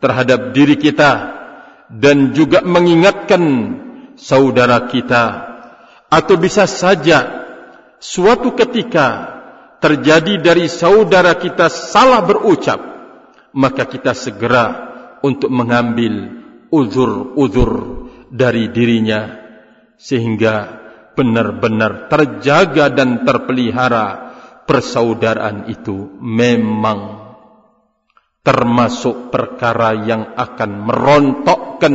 terhadap 0.00 0.56
diri 0.56 0.80
kita 0.80 1.38
dan 1.90 2.32
juga 2.32 2.62
mengingatkan 2.62 3.42
saudara 4.14 4.86
kita 4.86 5.24
atau 6.10 6.34
bisa 6.38 6.66
saja 6.66 7.46
suatu 7.98 8.54
ketika 8.54 9.38
terjadi 9.82 10.40
dari 10.42 10.66
saudara 10.66 11.34
kita 11.38 11.70
salah 11.70 12.22
berucap 12.22 12.78
maka 13.54 13.86
kita 13.86 14.14
segera 14.14 14.90
untuk 15.20 15.50
mengambil 15.50 16.42
uzur-uzur 16.70 17.72
dari 18.30 18.70
dirinya 18.70 19.36
sehingga 19.98 20.80
benar-benar 21.18 22.08
terjaga 22.08 22.88
dan 22.94 23.26
terpelihara 23.26 24.32
persaudaraan 24.64 25.66
itu 25.68 26.14
memang 26.22 27.19
termasuk 28.40 29.28
perkara 29.28 29.92
yang 29.92 30.32
akan 30.36 30.70
merontokkan 30.88 31.94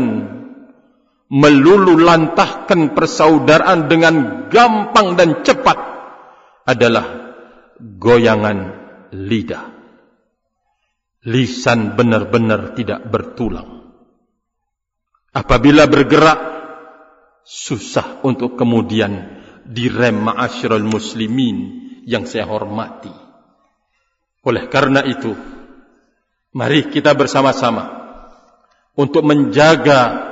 melulu 1.30 1.98
lantahkan 1.98 2.94
persaudaraan 2.94 3.90
dengan 3.90 4.16
gampang 4.54 5.18
dan 5.18 5.42
cepat 5.42 5.78
adalah 6.70 7.34
goyangan 7.82 8.58
lidah 9.10 9.74
lisan 11.26 11.98
benar-benar 11.98 12.78
tidak 12.78 13.10
bertulang 13.10 13.90
apabila 15.34 15.90
bergerak 15.90 16.56
susah 17.46 18.26
untuk 18.26 18.58
kemudian 18.58 19.42
direm 19.66 20.22
ma'asyiral 20.26 20.86
muslimin 20.86 21.86
yang 22.06 22.30
saya 22.30 22.46
hormati. 22.50 23.14
Oleh 24.46 24.70
karena 24.70 25.02
itu, 25.02 25.34
mari 26.56 26.88
kita 26.88 27.12
bersama-sama 27.20 28.08
untuk 28.96 29.28
menjaga 29.28 30.32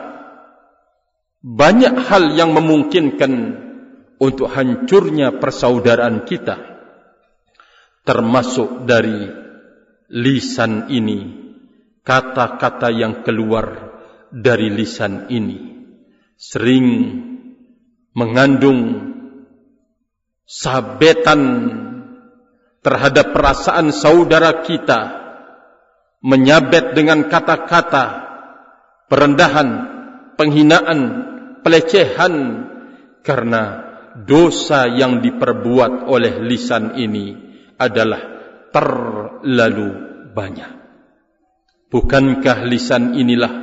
banyak 1.44 2.00
hal 2.08 2.32
yang 2.40 2.56
memungkinkan 2.56 3.60
untuk 4.24 4.48
hancurnya 4.48 5.36
persaudaraan 5.44 6.24
kita 6.24 6.56
termasuk 8.08 8.88
dari 8.88 9.28
lisan 10.08 10.88
ini 10.88 11.20
kata-kata 12.08 12.88
yang 12.88 13.28
keluar 13.28 13.92
dari 14.32 14.72
lisan 14.72 15.28
ini 15.28 15.76
sering 16.40 16.88
mengandung 18.16 19.12
sabetan 20.48 21.42
terhadap 22.80 23.36
perasaan 23.36 23.92
saudara 23.92 24.64
kita 24.64 25.23
menyabet 26.24 26.96
dengan 26.96 27.28
kata-kata 27.28 28.06
perendahan, 29.12 29.70
penghinaan, 30.40 31.00
pelecehan 31.62 32.34
karena 33.22 33.64
dosa 34.24 34.88
yang 34.88 35.20
diperbuat 35.20 36.08
oleh 36.08 36.40
lisan 36.48 36.96
ini 36.96 37.36
adalah 37.76 38.24
terlalu 38.72 39.90
banyak. 40.32 40.72
Bukankah 41.92 42.66
lisan 42.72 43.14
inilah 43.14 43.54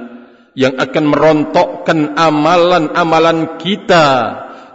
yang 0.54 0.76
akan 0.78 1.04
merontokkan 1.10 2.14
amalan-amalan 2.14 3.58
kita 3.58 4.06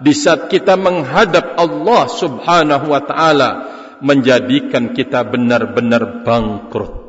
di 0.02 0.12
saat 0.12 0.52
kita 0.52 0.76
menghadap 0.76 1.56
Allah 1.56 2.04
Subhanahu 2.12 2.92
wa 2.92 3.02
taala 3.06 3.50
menjadikan 4.04 4.92
kita 4.92 5.24
benar-benar 5.24 6.28
bangkrut 6.28 7.05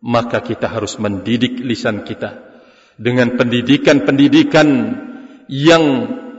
maka 0.00 0.40
kita 0.40 0.68
harus 0.68 0.96
mendidik 0.96 1.60
lisan 1.60 2.02
kita 2.08 2.50
dengan 2.96 3.36
pendidikan-pendidikan 3.36 4.68
yang 5.48 5.84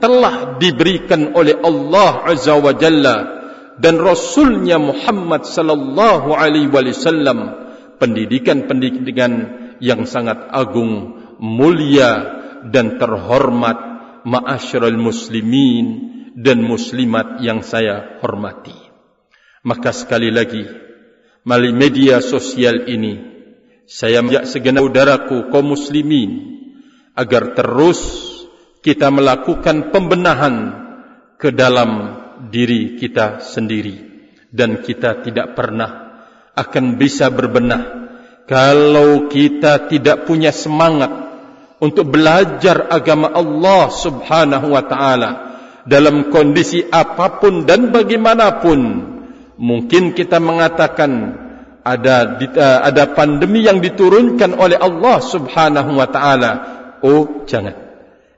telah 0.02 0.58
diberikan 0.58 1.34
oleh 1.34 1.58
Allah 1.62 2.26
Azza 2.26 2.58
wa 2.58 2.74
Jalla 2.74 3.16
dan 3.78 4.02
Rasulnya 4.02 4.82
Muhammad 4.82 5.46
sallallahu 5.46 6.34
alaihi 6.34 6.70
wasallam. 6.70 7.62
Pendidikan-pendidikan 8.02 9.32
yang 9.78 10.10
sangat 10.10 10.50
agung 10.50 11.22
mulia 11.38 12.42
dan 12.66 12.98
terhormat 12.98 13.78
ma'asyiral 14.26 14.98
muslimin 14.98 15.86
dan 16.34 16.66
muslimat 16.66 17.38
yang 17.46 17.62
saya 17.62 18.18
hormati. 18.18 18.74
Maka 19.62 19.94
sekali 19.94 20.34
lagi 20.34 20.66
media 21.46 22.18
sosial 22.18 22.90
ini 22.90 23.31
saya 23.86 24.22
mengajak 24.22 24.46
segenap 24.48 24.88
saudaraku 24.88 25.50
kaum 25.50 25.74
muslimin 25.74 26.30
agar 27.12 27.52
terus 27.56 28.00
kita 28.82 29.10
melakukan 29.14 29.94
pembenahan 29.94 30.54
ke 31.38 31.54
dalam 31.54 32.18
diri 32.50 32.98
kita 32.98 33.42
sendiri. 33.42 34.10
Dan 34.52 34.84
kita 34.84 35.24
tidak 35.24 35.56
pernah 35.56 36.12
akan 36.52 37.00
bisa 37.00 37.32
berbenah 37.32 38.04
kalau 38.44 39.32
kita 39.32 39.88
tidak 39.88 40.28
punya 40.28 40.52
semangat 40.52 41.08
untuk 41.80 42.12
belajar 42.12 42.92
agama 42.92 43.32
Allah 43.32 43.88
Subhanahu 43.88 44.76
wa 44.76 44.84
taala 44.84 45.30
dalam 45.88 46.28
kondisi 46.28 46.84
apapun 46.84 47.64
dan 47.64 47.88
bagaimanapun. 47.90 49.10
Mungkin 49.56 50.12
kita 50.12 50.36
mengatakan 50.36 51.41
ada 51.82 52.38
uh, 52.38 52.80
ada 52.86 53.04
pandemi 53.10 53.66
yang 53.66 53.82
diturunkan 53.82 54.54
oleh 54.54 54.78
Allah 54.78 55.18
Subhanahu 55.18 55.98
wa 55.98 56.08
taala. 56.08 56.52
Oh, 57.02 57.42
jangan. 57.44 57.74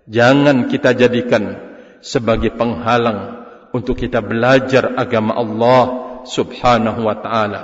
Jangan 0.09 0.69
kita 0.69 0.97
jadikan 0.97 1.57
sebagai 2.01 2.53
penghalang 2.57 3.45
untuk 3.73 4.01
kita 4.01 4.21
belajar 4.25 4.97
agama 4.97 5.37
Allah 5.37 5.85
Subhanahu 6.25 7.05
wa 7.05 7.17
taala. 7.21 7.63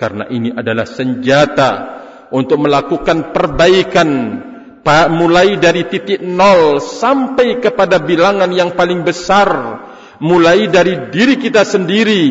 Karena 0.00 0.24
ini 0.32 0.48
adalah 0.52 0.88
senjata 0.88 1.70
untuk 2.32 2.64
melakukan 2.64 3.36
perbaikan 3.36 4.08
mulai 5.12 5.60
dari 5.60 5.84
titik 5.86 6.24
nol 6.24 6.80
sampai 6.80 7.60
kepada 7.60 8.00
bilangan 8.00 8.48
yang 8.48 8.72
paling 8.72 9.04
besar 9.04 9.48
mulai 10.24 10.68
dari 10.72 11.12
diri 11.12 11.36
kita 11.36 11.68
sendiri 11.68 12.24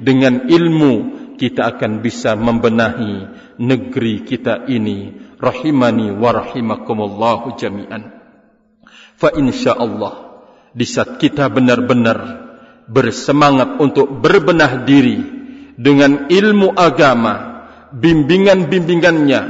dengan 0.00 0.46
ilmu 0.46 1.15
kita 1.36 1.76
akan 1.76 2.00
bisa 2.00 2.34
membenahi 2.34 3.28
negeri 3.60 4.24
kita 4.24 4.64
ini. 4.66 5.28
Rahimani 5.36 6.16
wa 6.16 6.32
rahimakumullah 6.32 7.54
jami'an. 7.60 8.02
Fa 9.20 9.32
insyaallah 9.36 10.14
di 10.72 10.84
saat 10.88 11.20
kita 11.20 11.52
benar-benar 11.52 12.48
bersemangat 12.88 13.76
untuk 13.80 14.08
berbenah 14.16 14.88
diri 14.88 15.20
dengan 15.76 16.32
ilmu 16.32 16.72
agama 16.72 17.64
bimbingan-bimbingannya 17.92 19.40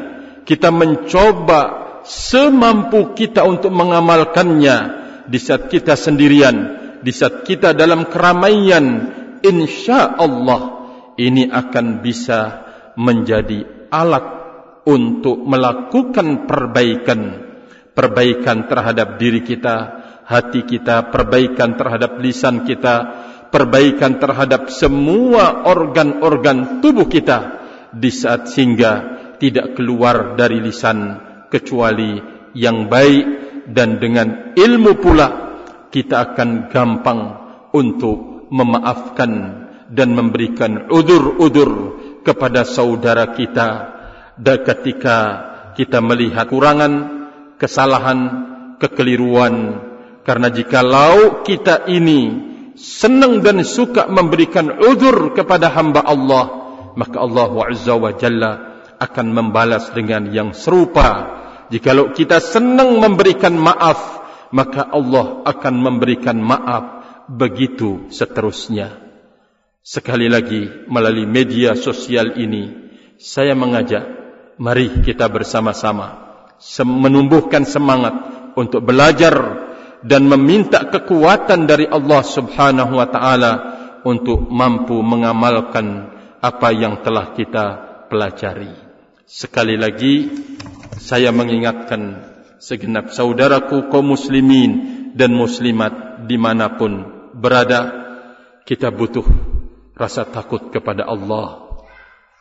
kita 0.43 0.75
mencoba 0.75 1.61
semampu 2.07 3.15
kita 3.15 3.47
untuk 3.47 3.71
mengamalkannya. 3.71 5.07
Di 5.27 5.43
saat 5.43 5.67
kita 5.67 5.99
sendirian 5.99 6.87
di 7.07 7.15
saat 7.15 7.47
kita 7.47 7.71
dalam 7.71 8.11
keramaian 8.11 8.85
insyaallah 9.39 10.76
ini 11.17 11.49
akan 11.49 12.01
bisa 12.05 12.41
menjadi 12.97 13.89
alat 13.93 14.27
untuk 14.89 15.43
melakukan 15.45 16.49
perbaikan. 16.49 17.21
Perbaikan 17.97 18.69
terhadap 18.69 19.17
diri 19.17 19.41
kita 19.41 20.07
hati 20.27 20.67
kita 20.67 21.15
perbaikan 21.15 21.79
terhadap 21.79 22.19
lisan 22.19 22.67
kita 22.67 22.95
perbaikan 23.49 24.19
terhadap 24.19 24.69
semua 24.75 25.65
organ-organ 25.65 26.83
tubuh 26.83 27.07
kita 27.07 27.63
di 27.95 28.11
saat 28.11 28.51
sehingga 28.51 28.93
tidak 29.39 29.79
keluar 29.79 30.35
dari 30.35 30.59
lisan 30.59 31.23
kecuali 31.47 32.19
yang 32.59 32.91
baik 32.91 33.25
dan 33.71 34.03
dengan 34.03 34.53
ilmu 34.59 34.93
pula 34.99 35.29
kita 35.95 36.35
akan 36.35 36.69
gampang 36.69 37.21
untuk 37.71 38.51
memaafkan 38.51 39.66
dan 39.91 40.15
memberikan 40.15 40.91
udur-udur 40.91 41.71
kepada 42.27 42.67
saudara 42.67 43.31
kita. 43.35 43.95
Dan 44.37 44.59
ketika 44.67 45.19
kita 45.79 46.05
melihat 46.05 46.51
kurangan, 46.51 46.93
kesalahan, 47.57 48.19
kekeliruan 48.77 49.81
karena 50.27 50.49
jikalau 50.53 51.47
kita 51.47 51.89
ini 51.89 52.53
senang 52.77 53.41
dan 53.41 53.65
suka 53.65 54.11
memberikan 54.11 54.69
udur 54.83 55.33
kepada 55.33 55.73
hamba 55.73 56.05
Allah 56.05 56.45
maka 56.99 57.17
Allah 57.23 57.53
Azza 57.73 57.95
wa 57.97 58.13
Jalla 58.13 58.53
akan 58.97 59.27
membalas 59.29 59.93
dengan 59.93 60.33
yang 60.33 60.57
serupa. 60.57 61.37
Jikalau 61.69 62.15
kita 62.15 62.41
senang 62.41 63.01
memberikan 63.03 63.57
maaf 63.57 64.23
maka 64.55 64.87
Allah 64.87 65.43
akan 65.45 65.75
memberikan 65.83 66.39
maaf 66.39 67.03
begitu 67.27 68.07
seterusnya 68.15 69.06
Sekali 69.87 70.27
lagi 70.27 70.67
melalui 70.91 71.31
media 71.31 71.79
sosial 71.79 72.35
ini 72.35 72.91
saya 73.23 73.55
mengajak 73.55 74.03
mari 74.59 74.91
kita 75.07 75.31
bersama-sama 75.31 76.27
menumbuhkan 76.83 77.63
semangat 77.63 78.19
untuk 78.59 78.83
belajar 78.83 79.39
dan 80.03 80.27
meminta 80.27 80.91
kekuatan 80.91 81.71
dari 81.71 81.87
Allah 81.87 82.19
Subhanahu 82.19 82.99
wa 82.99 83.07
taala 83.07 83.53
untuk 84.03 84.51
mampu 84.51 84.99
mengamalkan 85.07 86.11
apa 86.43 86.75
yang 86.75 87.07
telah 87.07 87.31
kita 87.39 87.67
pelajari. 88.11 88.75
Sekali 89.23 89.79
lagi 89.79 90.35
saya 90.99 91.31
mengingatkan 91.31 92.27
segenap 92.59 93.15
saudaraku 93.15 93.87
kaum 93.87 94.19
muslimin 94.19 95.15
dan 95.15 95.31
muslimat 95.31 96.27
dimanapun 96.27 97.07
berada 97.39 98.03
kita 98.67 98.91
butuh 98.91 99.55
rasa 99.97 100.29
takut 100.29 100.69
kepada 100.69 101.09
Allah. 101.09 101.65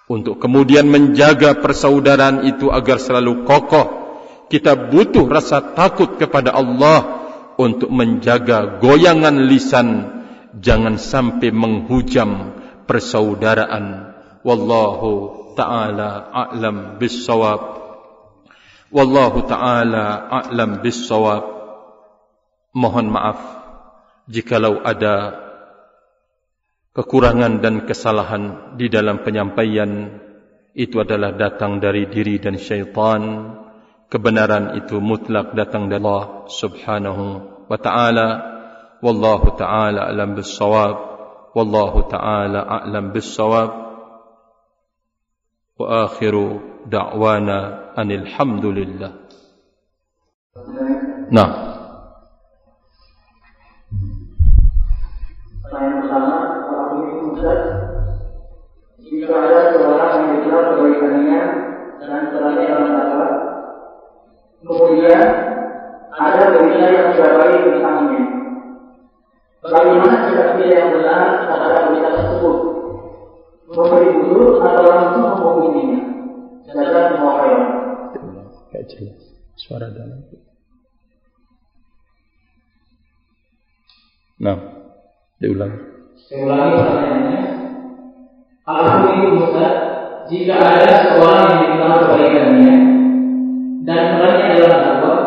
Untuk 0.06 0.38
kemudian 0.38 0.86
menjaga 0.86 1.58
persaudaraan 1.58 2.46
itu 2.46 2.70
agar 2.70 3.02
selalu 3.02 3.42
kokoh 3.42 4.06
kita 4.46 4.78
butuh 4.94 5.26
rasa 5.26 5.74
takut 5.74 6.22
kepada 6.22 6.54
Allah 6.54 7.26
untuk 7.58 7.90
menjaga 7.90 8.78
goyangan 8.78 9.50
lisan. 9.50 10.14
Jangan 10.56 10.96
sampai 11.02 11.52
menghujam 11.52 12.56
persaudaraan. 12.88 14.16
Wallahu 14.46 15.12
taala 15.58 16.30
a'lam 16.32 17.02
bissawab. 17.02 17.62
Wallahu 18.94 19.44
taala 19.50 20.30
a'lam 20.30 20.80
bissawab. 20.86 21.44
Mohon 22.72 23.08
maaf 23.12 23.40
jikalau 24.32 24.80
ada 24.86 25.45
kekurangan 26.96 27.60
dan 27.60 27.84
kesalahan 27.84 28.74
di 28.80 28.88
dalam 28.88 29.22
penyampaian 29.22 30.24
itu 30.76 31.00
adalah 31.04 31.36
datang 31.36 31.84
dari 31.84 32.08
diri 32.08 32.40
dan 32.40 32.56
syaitan. 32.56 33.52
Kebenaran 34.06 34.80
itu 34.80 35.04
mutlak 35.04 35.52
datang 35.58 35.92
dari 35.92 36.00
Allah 36.04 36.48
subhanahu 36.48 37.26
wa 37.68 37.78
ta'ala. 37.80 38.28
Wallahu 39.04 39.60
ta'ala 39.60 40.08
alam 40.08 40.40
bissawab. 40.40 40.96
Wallahu 41.56 42.12
ta'ala 42.12 42.60
a'lam 42.64 43.12
bissawab. 43.12 43.72
Wa 45.76 46.12
akhiru 46.12 46.64
da'wana 46.88 47.92
anil 47.96 48.28
hamdulillah. 48.28 49.12
Nah 51.32 51.65
yang 70.72 70.90
benar 70.96 71.50
terhadap 71.50 71.82
berita 71.90 72.10
tersebut. 72.16 72.58
Memberi 73.66 74.10
dulu 74.24 74.46
atau 74.62 74.84
langsung 74.86 75.22
menghubunginya. 75.26 76.02
Jaga 76.66 77.02
semua. 77.14 77.34
Gak 78.74 78.86
jelas. 78.92 79.22
Suara 79.56 79.88
dalam. 79.88 80.20
Nah, 84.36 84.58
diulang. 85.40 85.74
Saya 86.28 86.44
ulangi 86.44 86.76
pertanyaannya. 86.76 87.42
Apa 88.66 88.84
pun 88.84 89.14
itu 89.14 89.28
Ustaz, 89.46 89.74
jika 90.28 90.56
ada 90.58 90.92
seorang 91.06 91.46
yang 91.48 91.60
dikenal 91.62 91.94
kebaikannya 92.02 92.76
dan 93.86 94.02
perannya 94.18 94.46
adalah 94.58 94.80
dakwah, 94.82 95.20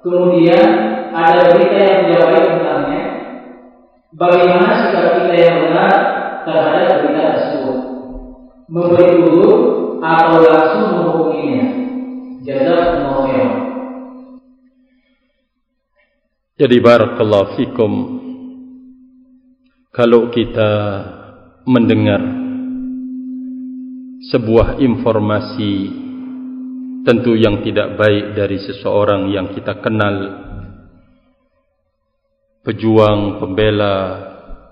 kemudian 0.00 0.66
ada 1.12 1.52
berita 1.52 1.76
yang 1.76 2.00
tidak 2.08 2.24
baik 2.32 2.46
bagaimana 4.14 4.88
sikap 4.88 5.06
kita 5.20 5.34
yang 5.36 5.56
benar 5.68 5.92
terhadap 6.48 7.04
berita 7.04 7.22
tersebut? 7.36 7.78
Memberi 8.68 9.12
dulu 9.24 9.52
atau 10.00 10.40
langsung 10.44 10.84
menghubunginya? 10.92 11.66
Jazakumullah 12.44 13.24
khairan. 13.28 13.54
Jadi 16.58 16.76
barakallahu 16.82 17.54
fikum 17.54 17.92
kalau 19.94 20.30
kita 20.34 20.72
mendengar 21.68 22.18
sebuah 24.26 24.82
informasi 24.82 25.72
tentu 27.06 27.38
yang 27.38 27.62
tidak 27.62 27.94
baik 27.94 28.34
dari 28.34 28.58
seseorang 28.58 29.30
yang 29.30 29.54
kita 29.54 29.78
kenal 29.78 30.47
pejuang 32.68 33.40
pembela 33.40 33.96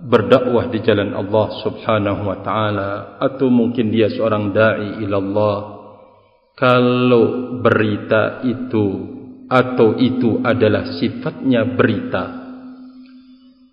berdakwah 0.04 0.68
di 0.68 0.84
jalan 0.84 1.16
Allah 1.16 1.48
Subhanahu 1.64 2.28
wa 2.28 2.44
taala 2.44 3.16
atau 3.16 3.48
mungkin 3.48 3.88
dia 3.88 4.12
seorang 4.12 4.52
dai 4.52 5.00
ila 5.00 5.16
Allah 5.16 5.58
kalau 6.52 7.24
berita 7.64 8.44
itu 8.44 9.16
atau 9.48 9.96
itu 9.96 10.44
adalah 10.44 11.00
sifatnya 11.00 11.64
berita 11.72 12.24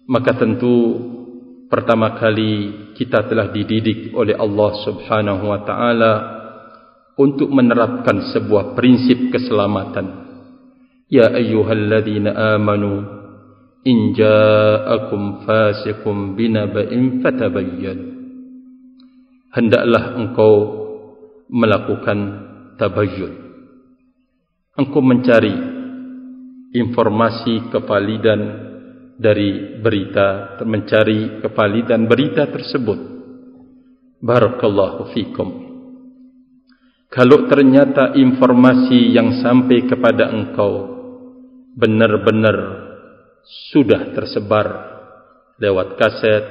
maka 0.07 0.31
tentu 0.39 0.99
pertama 1.67 2.15
kali 2.15 2.83
kita 2.95 3.27
telah 3.27 3.51
dididik 3.51 4.15
oleh 4.15 4.39
Allah 4.39 4.71
Subhanahu 4.87 5.43
wa 5.51 5.59
taala 5.67 6.13
untuk 7.17 7.49
menerapkan 7.49 8.33
sebuah 8.33 8.73
prinsip 8.73 9.29
keselamatan. 9.29 10.25
Ya 11.09 11.29
ayyuhalladzina 11.29 12.57
amanu 12.57 13.22
in 13.83 14.15
ja'akum 14.15 15.43
fasiqun 15.43 16.39
binaba'in 16.39 17.19
fatabayyan. 17.19 17.99
Hendaklah 19.53 20.17
engkau 20.17 20.53
melakukan 21.51 22.19
tabayyun. 22.81 23.33
Engkau 24.73 25.01
mencari 25.05 25.53
informasi 26.73 27.69
kevalidan 27.69 28.41
dari 29.13 29.77
berita 29.77 30.57
mencari 30.65 31.39
kevalidan 31.45 32.09
berita 32.09 32.49
tersebut 32.49 32.97
barakallahu 34.17 35.13
fikum 35.13 35.49
kalau 37.13 37.45
ternyata 37.45 38.17
informasi 38.17 39.13
yang 39.13 39.37
sampai 39.37 39.85
kepada 39.85 40.33
engkau 40.33 40.97
benar-benar 41.77 42.82
sudah 43.45 44.15
tersebar 44.15 44.67
lewat 45.59 45.99
kaset 45.99 46.43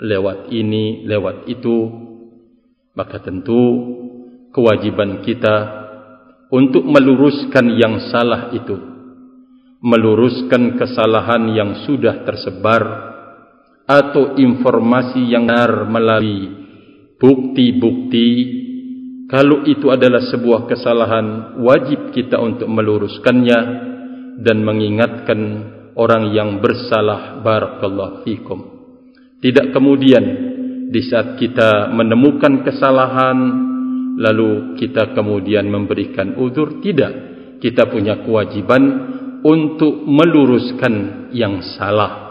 lewat 0.00 0.52
ini 0.52 1.08
lewat 1.08 1.48
itu 1.48 1.76
maka 2.94 3.18
tentu 3.24 3.62
kewajiban 4.54 5.24
kita 5.24 5.56
untuk 6.52 6.86
meluruskan 6.86 7.66
yang 7.74 7.98
salah 8.12 8.54
itu 8.54 8.76
meluruskan 9.84 10.80
kesalahan 10.80 11.52
yang 11.52 11.70
sudah 11.84 12.24
tersebar 12.24 13.12
atau 13.84 14.40
informasi 14.40 15.28
yang 15.28 15.44
benar 15.44 15.84
melalui 15.84 16.48
bukti-bukti. 17.20 18.28
Kalau 19.28 19.64
itu 19.64 19.88
adalah 19.92 20.24
sebuah 20.24 20.68
kesalahan 20.68 21.58
wajib 21.60 22.12
kita 22.12 22.40
untuk 22.40 22.68
meluruskannya 22.68 23.60
dan 24.40 24.56
mengingatkan 24.64 25.40
orang 25.94 26.34
yang 26.34 26.58
bersalah 26.58 27.40
barakallahu 27.42 28.26
fikum. 28.26 28.60
Tidak 29.38 29.70
kemudian 29.70 30.24
di 30.90 31.00
saat 31.04 31.36
kita 31.38 31.90
menemukan 31.90 32.62
kesalahan 32.64 33.38
lalu 34.14 34.78
kita 34.78 35.14
kemudian 35.14 35.66
memberikan 35.66 36.38
uzur. 36.38 36.78
Tidak. 36.80 37.34
Kita 37.58 37.88
punya 37.88 38.20
kewajiban 38.20 38.82
untuk 39.42 40.04
meluruskan 40.04 41.28
yang 41.32 41.64
salah. 41.76 42.22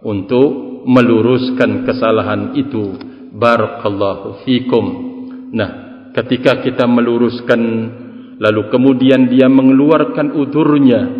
Untuk 0.00 0.80
meluruskan 0.88 1.84
kesalahan 1.84 2.56
itu 2.56 2.96
barakallahu 3.36 4.42
fikum. 4.48 4.84
Nah 5.52 5.70
ketika 6.16 6.64
kita 6.64 6.88
meluruskan 6.88 7.60
lalu 8.40 8.72
kemudian 8.72 9.28
dia 9.28 9.46
mengeluarkan 9.46 10.32
udurnya 10.32 11.19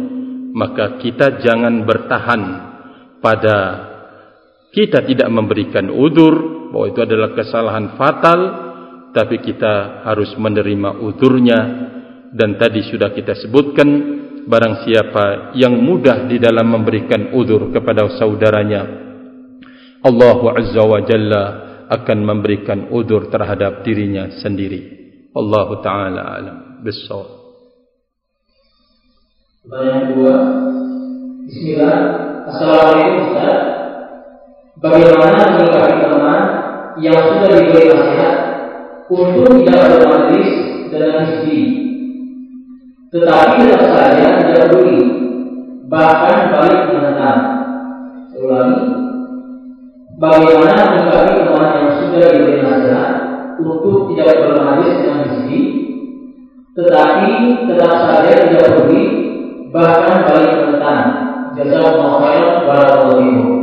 maka 0.51 0.99
kita 0.99 1.43
jangan 1.43 1.87
bertahan 1.87 2.43
pada 3.23 3.57
kita 4.71 5.03
tidak 5.03 5.29
memberikan 5.31 5.91
udur 5.91 6.67
bahwa 6.71 6.87
itu 6.91 7.01
adalah 7.03 7.35
kesalahan 7.35 7.99
fatal 7.99 8.41
tapi 9.11 9.43
kita 9.43 10.07
harus 10.07 10.31
menerima 10.39 11.03
udurnya. 11.03 11.61
Dan 12.31 12.55
tadi 12.55 12.87
sudah 12.87 13.11
kita 13.11 13.35
sebutkan 13.35 13.89
barang 14.47 14.87
siapa 14.87 15.51
yang 15.59 15.75
mudah 15.83 16.31
di 16.31 16.39
dalam 16.39 16.71
memberikan 16.71 17.35
udur 17.35 17.75
kepada 17.75 18.07
saudaranya 18.23 18.87
Allah 20.07 20.39
Azza 20.55 20.83
wa 20.87 21.03
Jalla 21.03 21.45
akan 21.91 22.19
memberikan 22.23 22.87
udur 22.95 23.27
terhadap 23.35 23.83
dirinya 23.83 24.31
sendiri. 24.39 24.95
Allah 25.35 25.69
Ta'ala 25.83 26.23
alam. 26.39 26.57
Besar 26.87 27.40
Pertanyaan 29.71 30.03
kedua 30.11 30.35
Bismillah 31.47 31.97
Assalamualaikum 32.51 33.31
Ustaz. 33.31 33.59
Bagaimana 34.83 35.47
menyikapi 35.47 35.95
teman 36.03 36.41
yang 36.99 37.15
sudah 37.15 37.55
diberi 37.55 37.87
nasihat 37.87 38.35
untuk 39.07 39.47
tidak 39.63 39.95
bermajlis 39.95 40.51
dengan 40.91 41.23
istri? 41.23 41.59
Tetapi 43.15 43.57
tetap 43.71 43.87
saja 43.95 44.43
tidak 44.43 44.75
peduli, 44.75 44.99
bahkan 45.87 46.51
balik 46.51 46.91
menentang. 46.91 47.41
Ulangi, 48.43 48.83
bagaimana 50.19 50.83
menyikapi 50.83 51.47
teman 51.47 51.71
yang 51.79 51.91
sudah 52.03 52.27
diberi 52.27 52.59
nasihat 52.59 53.11
untuk 53.63 54.11
tidak 54.11 54.35
bermajlis 54.35 54.99
dengan 54.99 55.19
istri, 55.31 55.59
tetapi 56.75 57.31
tetap 57.71 57.93
saja 58.11 58.31
tidak 58.35 58.67
peduli, 58.67 59.30
bahkan 59.71 60.19
balik 60.27 60.55
menentang. 60.67 61.03
Jazakallahu 61.51 62.19
khairan 62.23 62.57
barakallahu 62.67 63.59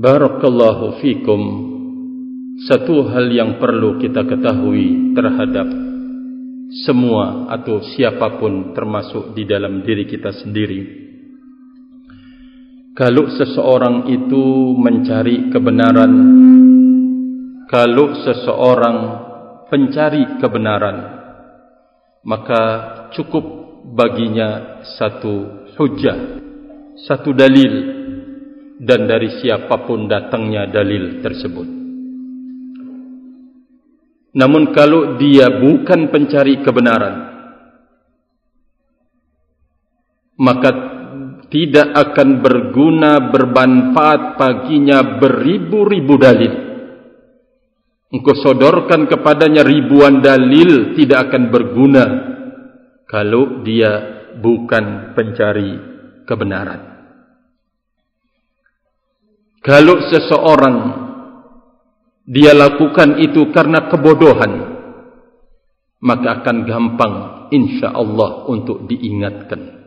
Barakallahu 0.00 0.84
fikum. 1.04 1.40
Satu 2.64 3.08
hal 3.08 3.28
yang 3.28 3.60
perlu 3.60 4.00
kita 4.00 4.24
ketahui 4.24 5.12
terhadap 5.16 5.68
semua 6.86 7.50
atau 7.52 7.82
siapapun 7.82 8.72
termasuk 8.72 9.36
di 9.36 9.44
dalam 9.44 9.84
diri 9.84 10.08
kita 10.08 10.32
sendiri. 10.40 10.80
Kalau 12.96 13.28
seseorang 13.32 14.12
itu 14.12 14.76
mencari 14.76 15.48
kebenaran, 15.48 16.12
kalau 17.68 18.12
seseorang 18.24 18.98
pencari 19.72 20.36
kebenaran, 20.36 20.96
maka 22.24 22.62
cukup 23.16 23.59
baginya 23.90 24.80
satu 24.98 25.66
hujah, 25.74 26.38
satu 27.06 27.34
dalil, 27.34 27.72
dan 28.80 29.04
dari 29.04 29.42
siapapun 29.42 30.08
datangnya 30.08 30.70
dalil 30.70 31.20
tersebut. 31.20 31.80
Namun 34.30 34.70
kalau 34.70 35.18
dia 35.18 35.50
bukan 35.50 36.06
pencari 36.06 36.62
kebenaran 36.62 37.14
Maka 40.40 40.70
tidak 41.50 41.92
akan 41.92 42.38
berguna 42.38 43.18
bermanfaat 43.28 44.38
baginya 44.38 45.18
beribu-ribu 45.18 46.14
dalil 46.14 46.52
Engkau 48.10 48.38
sodorkan 48.38 49.10
kepadanya 49.10 49.66
ribuan 49.66 50.22
dalil 50.22 50.94
tidak 50.94 51.30
akan 51.30 51.50
berguna 51.50 52.04
Kalau 53.10 53.66
dia 53.66 53.90
bukan 54.38 55.18
pencari 55.18 55.74
kebenaran 56.30 56.90
Kalau 59.60 60.00
seseorang 60.08 60.76
dia 62.24 62.56
lakukan 62.56 63.20
itu 63.20 63.52
karena 63.52 63.92
kebodohan, 63.92 64.52
maka 66.00 66.40
akan 66.40 66.56
gampang 66.64 67.14
insya 67.52 67.92
Allah 67.92 68.48
untuk 68.48 68.88
diingatkan. 68.88 69.84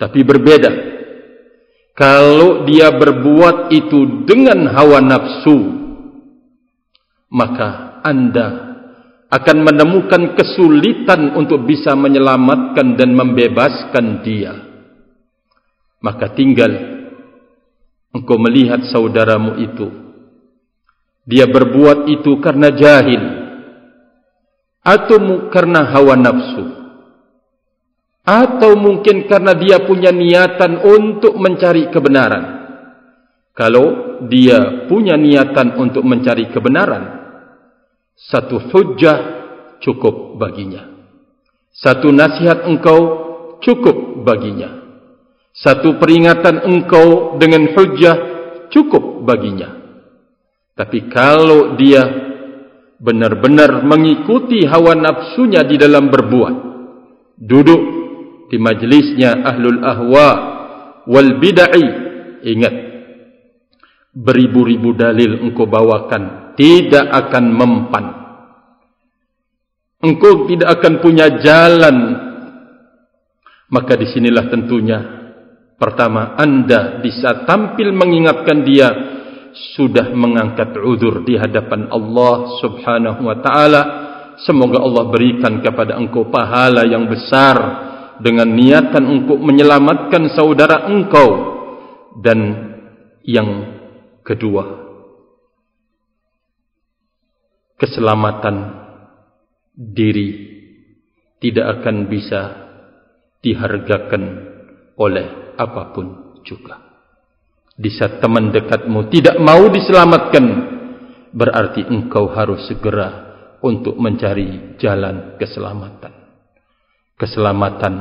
Tapi 0.00 0.20
berbeda 0.24 0.72
kalau 1.92 2.64
dia 2.64 2.88
berbuat 2.88 3.68
itu 3.68 4.24
dengan 4.24 4.64
hawa 4.72 5.04
nafsu, 5.04 5.58
maka 7.28 8.00
anda 8.00 8.73
akan 9.34 9.66
menemukan 9.66 10.38
kesulitan 10.38 11.34
untuk 11.34 11.66
bisa 11.66 11.98
menyelamatkan 11.98 12.94
dan 12.94 13.10
membebaskan 13.18 14.22
dia. 14.22 14.54
Maka 15.98 16.30
tinggal 16.38 16.70
engkau 18.14 18.38
melihat 18.38 18.86
saudaramu 18.86 19.58
itu. 19.58 19.90
Dia 21.26 21.50
berbuat 21.50 22.06
itu 22.14 22.38
karena 22.38 22.70
jahil 22.70 23.22
atau 24.86 25.50
karena 25.50 25.82
hawa 25.82 26.14
nafsu. 26.14 26.64
Atau 28.24 28.78
mungkin 28.78 29.26
karena 29.28 29.52
dia 29.52 29.82
punya 29.84 30.14
niatan 30.14 30.80
untuk 30.80 31.36
mencari 31.36 31.90
kebenaran. 31.90 32.44
Kalau 33.52 34.20
dia 34.30 34.86
punya 34.86 35.18
niatan 35.18 35.76
untuk 35.76 36.06
mencari 36.06 36.48
kebenaran 36.48 37.23
satu 38.14 38.70
hujah 38.70 39.18
cukup 39.82 40.38
baginya 40.38 40.90
satu 41.74 42.14
nasihat 42.14 42.66
engkau 42.70 43.00
cukup 43.60 44.22
baginya 44.22 44.84
satu 45.54 46.02
peringatan 46.02 46.66
engkau 46.66 47.38
dengan 47.38 47.70
hujah 47.78 48.16
cukup 48.74 49.22
baginya. 49.22 49.70
Tapi 50.74 51.06
kalau 51.06 51.78
dia 51.78 52.02
benar-benar 52.98 53.86
mengikuti 53.86 54.66
hawa 54.66 54.98
nafsunya 54.98 55.62
di 55.62 55.78
dalam 55.78 56.10
berbuat, 56.10 56.54
duduk 57.38 57.82
di 58.50 58.58
majlisnya 58.58 59.46
ahlul 59.46 59.78
ahwa 59.86 60.28
wal 61.06 61.38
bid'ah, 61.38 61.74
ingat 62.42 62.74
beribu-ribu 64.10 64.90
dalil 64.98 65.46
engkau 65.46 65.70
bawakan 65.70 66.43
tidak 66.54 67.06
akan 67.10 67.44
mempan. 67.50 68.04
Engkau 70.04 70.46
tidak 70.48 70.80
akan 70.80 70.94
punya 71.00 71.26
jalan. 71.40 71.96
Maka 73.72 73.96
disinilah 73.96 74.52
tentunya 74.52 75.24
Pertama, 75.74 76.38
anda 76.38 77.02
bisa 77.02 77.42
tampil 77.44 77.90
mengingatkan 77.90 78.62
dia 78.62 78.88
sudah 79.74 80.14
mengangkat 80.14 80.70
udur 80.78 81.26
di 81.26 81.34
hadapan 81.34 81.90
Allah 81.90 82.62
Subhanahu 82.62 83.20
wa 83.26 83.36
taala. 83.42 83.82
Semoga 84.48 84.82
Allah 84.82 85.10
berikan 85.10 85.58
kepada 85.62 85.98
engkau 85.98 86.30
pahala 86.30 86.86
yang 86.86 87.10
besar 87.10 87.56
dengan 88.22 88.50
niatan 88.54 89.02
untuk 89.02 89.38
menyelamatkan 89.42 90.30
saudara 90.34 90.86
engkau. 90.86 91.52
Dan 92.22 92.38
yang 93.26 93.50
kedua, 94.22 94.83
keselamatan 97.78 98.56
diri 99.74 100.54
tidak 101.42 101.80
akan 101.80 102.06
bisa 102.06 102.40
dihargakan 103.42 104.22
oleh 104.96 105.54
apapun 105.58 106.38
juga. 106.46 106.80
Di 107.74 107.90
saat 107.90 108.22
teman 108.22 108.54
dekatmu 108.54 109.10
tidak 109.10 109.36
mau 109.42 109.66
diselamatkan, 109.66 110.44
berarti 111.34 111.82
engkau 111.90 112.30
harus 112.30 112.70
segera 112.70 113.34
untuk 113.60 113.98
mencari 113.98 114.78
jalan 114.78 115.34
keselamatan. 115.36 116.14
Keselamatan 117.18 117.94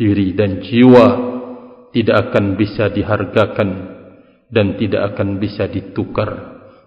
diri 0.00 0.32
dan 0.32 0.64
jiwa 0.64 1.06
tidak 1.92 2.32
akan 2.32 2.56
bisa 2.56 2.88
dihargakan 2.88 3.70
dan 4.48 4.80
tidak 4.80 5.14
akan 5.14 5.36
bisa 5.36 5.68
ditukar 5.68 6.30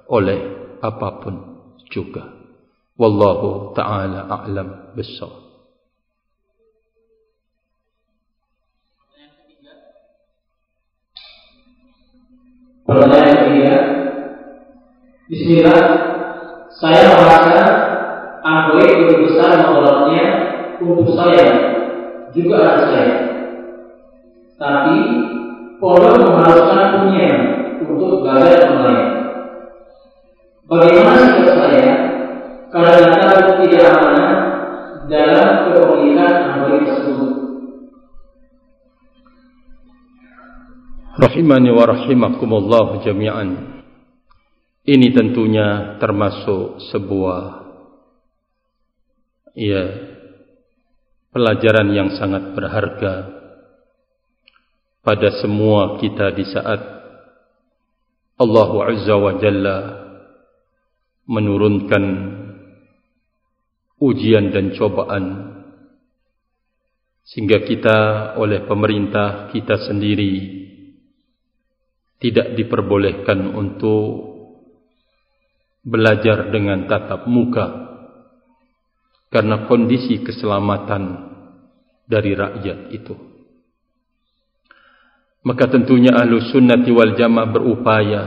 oleh 0.10 0.40
apapun 0.82 1.53
juga. 1.94 2.26
Wallahu 2.98 3.78
ta'ala 3.78 4.26
a'lam 4.26 4.98
bissawab. 4.98 5.46
Pertanyaan 12.84 13.38
ketiga. 13.46 13.76
Bismillah. 15.30 15.82
Saya 16.74 17.16
merasa 17.16 17.58
Android 18.44 18.92
lebih 19.08 19.30
besar 19.30 19.72
motornya 19.72 20.26
Untuk 20.82 21.16
saya. 21.16 21.48
Juga 22.34 22.56
anak 22.60 22.80
saya. 22.90 23.14
Tapi 24.58 24.98
Pondok 25.80 26.18
mengharuskan 26.18 27.08
punya 27.08 27.30
Untuk 27.88 28.20
belajar 28.26 28.68
online 28.68 29.23
Bagaimana 30.64 31.22
sikap 31.36 31.56
saya 31.60 31.94
Karena 32.72 33.20
takut 33.30 33.56
tidak 33.68 33.84
amanah 33.92 34.32
Dalam 35.12 35.50
kepemilikan 35.68 36.34
Android 36.56 36.84
tersebut 36.88 37.34
Rahimani 41.14 41.70
wa 41.70 41.86
rahimakumullah 41.86 43.06
jami'an. 43.06 43.50
Ini 44.82 45.08
tentunya 45.14 46.02
termasuk 46.02 46.82
sebuah 46.90 47.64
ya 49.54 49.84
pelajaran 51.30 51.94
yang 51.94 52.10
sangat 52.18 52.58
berharga 52.58 53.30
pada 55.06 55.30
semua 55.38 56.02
kita 56.02 56.34
di 56.34 56.50
saat 56.50 56.82
Allah 58.42 58.70
Azza 58.90 59.14
wa 59.14 59.38
Jalla 59.38 59.78
menurunkan 61.24 62.04
ujian 64.04 64.52
dan 64.52 64.76
cobaan 64.76 65.54
sehingga 67.24 67.64
kita 67.64 67.98
oleh 68.36 68.68
pemerintah 68.68 69.48
kita 69.56 69.88
sendiri 69.88 70.64
tidak 72.20 72.56
diperbolehkan 72.60 73.56
untuk 73.56 74.36
belajar 75.84 76.52
dengan 76.52 76.88
tatap 76.88 77.28
muka 77.28 77.68
karena 79.32 79.68
kondisi 79.68 80.24
keselamatan 80.24 81.34
dari 82.08 82.32
rakyat 82.36 82.80
itu. 82.96 83.16
Maka 85.44 85.68
tentunya 85.68 86.16
ahlu 86.16 86.40
sunnati 86.40 86.92
wal 86.96 87.20
jamaah 87.20 87.50
berupaya 87.52 88.22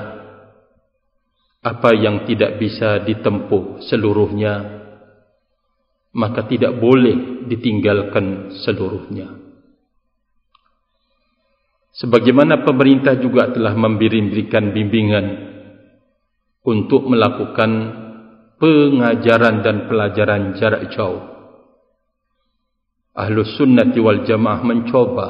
apa 1.66 1.90
yang 1.98 2.22
tidak 2.30 2.62
bisa 2.62 3.02
ditempuh 3.02 3.82
seluruhnya 3.90 4.76
maka 6.16 6.48
tidak 6.48 6.80
boleh 6.80 7.44
ditinggalkan 7.44 8.56
seluruhnya. 8.64 9.36
Sebagaimana 11.92 12.64
pemerintah 12.64 13.20
juga 13.20 13.52
telah 13.52 13.76
memberikan 13.76 14.72
bimbingan 14.72 15.26
untuk 16.64 17.04
melakukan 17.04 17.70
pengajaran 18.56 19.60
dan 19.60 19.76
pelajaran 19.88 20.56
jarak 20.56 20.88
jauh. 20.92 21.24
Ahlus 23.16 23.56
sunnati 23.56 24.00
wal 24.00 24.24
jamaah 24.28 24.60
mencoba 24.60 25.28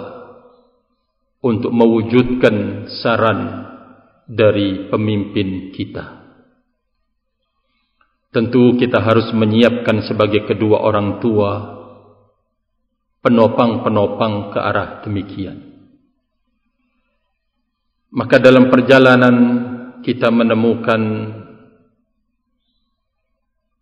untuk 1.43 1.71
mewujudkan 1.71 2.87
saran 3.03 3.71
dari 4.27 4.91
pemimpin 4.91 5.71
kita. 5.71 6.16
Tentu 8.37 8.77
kita 8.77 9.01
harus 9.01 9.33
menyiapkan 9.33 10.05
sebagai 10.05 10.45
kedua 10.45 10.85
orang 10.85 11.25
tua 11.25 11.73
penopang-penopang 13.25 14.53
ke 14.53 14.61
arah 14.61 15.01
demikian. 15.01 15.57
Maka 18.13 18.37
dalam 18.37 18.69
perjalanan 18.69 19.37
kita 20.05 20.29
menemukan 20.29 21.01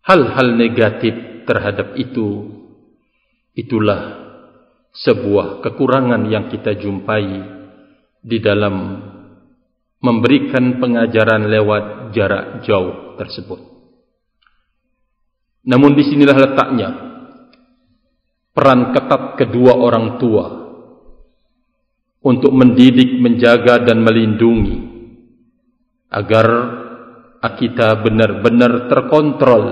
hal-hal 0.07 0.47
negatif 0.55 1.43
terhadap 1.43 1.99
itu 1.99 2.47
itulah 3.59 4.23
sebuah 4.95 5.67
kekurangan 5.67 6.31
yang 6.31 6.47
kita 6.47 6.79
jumpai 6.79 7.27
di 8.23 8.39
dalam 8.39 9.03
memberikan 9.99 10.79
pengajaran 10.79 11.43
lewat 11.51 12.15
jarak 12.15 12.63
jauh 12.63 13.19
tersebut. 13.19 13.74
Namun 15.65 15.97
di 15.97 16.03
sinilah 16.05 16.37
letaknya 16.37 16.89
peran 18.53 18.93
ketat 18.93 19.35
kedua 19.35 19.73
orang 19.75 20.21
tua 20.21 20.45
untuk 22.25 22.53
mendidik, 22.53 23.17
menjaga 23.21 23.81
dan 23.85 24.01
melindungi 24.01 24.77
agar 26.09 26.47
kita 27.45 28.01
benar-benar 28.01 28.89
terkontrol 28.89 29.65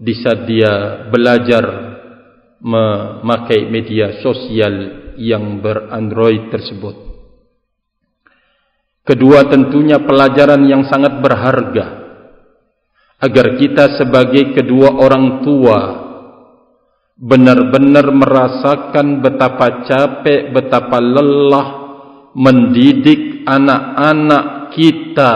di 0.00 0.16
saat 0.16 0.48
dia 0.48 1.04
belajar 1.12 1.64
memakai 2.64 3.68
media 3.68 4.24
sosial 4.24 4.74
yang 5.20 5.60
berandroid 5.60 6.48
tersebut. 6.48 6.96
Kedua 9.04 9.44
tentunya 9.52 10.00
pelajaran 10.00 10.64
yang 10.64 10.88
sangat 10.88 11.20
berharga 11.20 12.03
agar 13.24 13.56
kita 13.56 13.96
sebagai 13.96 14.52
kedua 14.52 15.00
orang 15.00 15.40
tua 15.40 15.80
benar-benar 17.16 18.10
merasakan 18.12 19.24
betapa 19.24 19.88
capek, 19.88 20.52
betapa 20.52 21.00
lelah 21.00 21.68
mendidik 22.36 23.46
anak-anak 23.48 24.74
kita 24.76 25.34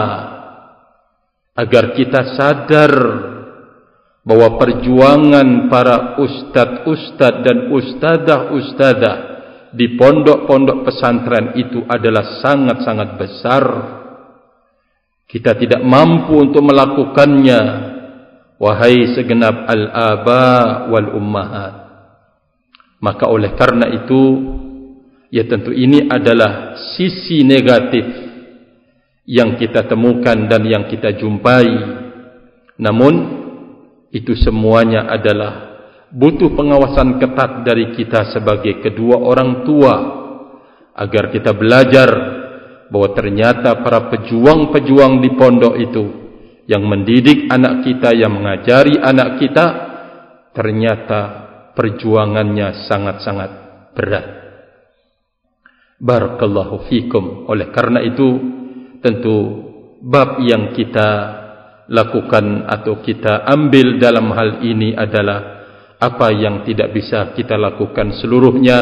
agar 1.57 1.95
kita 1.97 2.21
sadar 2.37 2.93
bahwa 4.21 4.59
perjuangan 4.61 5.71
para 5.71 6.19
ustad-ustad 6.21 7.41
dan 7.41 7.73
ustadah-ustadah 7.73 9.17
di 9.73 9.95
pondok-pondok 9.95 10.85
pesantren 10.85 11.55
itu 11.57 11.81
adalah 11.87 12.43
sangat-sangat 12.43 13.09
besar. 13.17 13.63
Kita 15.29 15.53
tidak 15.53 15.85
mampu 15.85 16.41
untuk 16.41 16.65
melakukannya. 16.65 17.61
Wahai 18.57 19.13
segenap 19.13 19.69
al-aba 19.69 20.89
wal 20.89 21.13
ummahat. 21.13 21.73
Maka 22.99 23.29
oleh 23.29 23.53
karena 23.53 23.87
itu 23.93 24.21
ya 25.29 25.45
tentu 25.45 25.69
ini 25.71 26.09
adalah 26.09 26.75
sisi 26.97 27.45
negatif 27.45 28.03
yang 29.29 29.55
kita 29.55 29.85
temukan 29.85 30.49
dan 30.49 30.65
yang 30.65 30.89
kita 30.89 31.13
jumpai. 31.13 31.69
Namun 32.81 33.13
itu 34.09 34.33
semuanya 34.33 35.13
adalah 35.13 35.77
butuh 36.09 36.57
pengawasan 36.57 37.21
ketat 37.21 37.61
dari 37.61 37.93
kita 37.93 38.33
sebagai 38.33 38.81
kedua 38.81 39.21
orang 39.21 39.61
tua 39.61 39.93
agar 40.97 41.29
kita 41.29 41.53
belajar 41.53 42.38
bahwa 42.89 43.13
ternyata 43.13 43.85
para 43.85 44.09
pejuang-pejuang 44.09 45.21
di 45.21 45.29
pondok 45.37 45.75
itu 45.77 46.03
yang 46.69 46.85
mendidik 46.85 47.49
anak 47.49 47.85
kita, 47.85 48.13
yang 48.13 48.33
mengajari 48.33 48.97
anak 48.97 49.41
kita, 49.41 49.65
ternyata 50.53 51.21
perjuangannya 51.73 52.85
sangat-sangat 52.85 53.51
berat. 53.97 54.27
Barakallahu 55.97 56.85
fikum. 56.89 57.49
Oleh 57.49 57.73
karena 57.73 58.05
itu, 58.05 58.27
tentu 59.01 59.37
bab 60.05 60.41
yang 60.45 60.71
kita 60.77 61.09
lakukan 61.89 62.69
atau 62.69 63.01
kita 63.01 63.49
ambil 63.49 63.97
dalam 63.97 64.29
hal 64.29 64.61
ini 64.61 64.93
adalah 64.93 65.59
apa 65.99 66.31
yang 66.31 66.63
tidak 66.63 66.93
bisa 66.93 67.33
kita 67.33 67.57
lakukan 67.57 68.13
seluruhnya, 68.21 68.77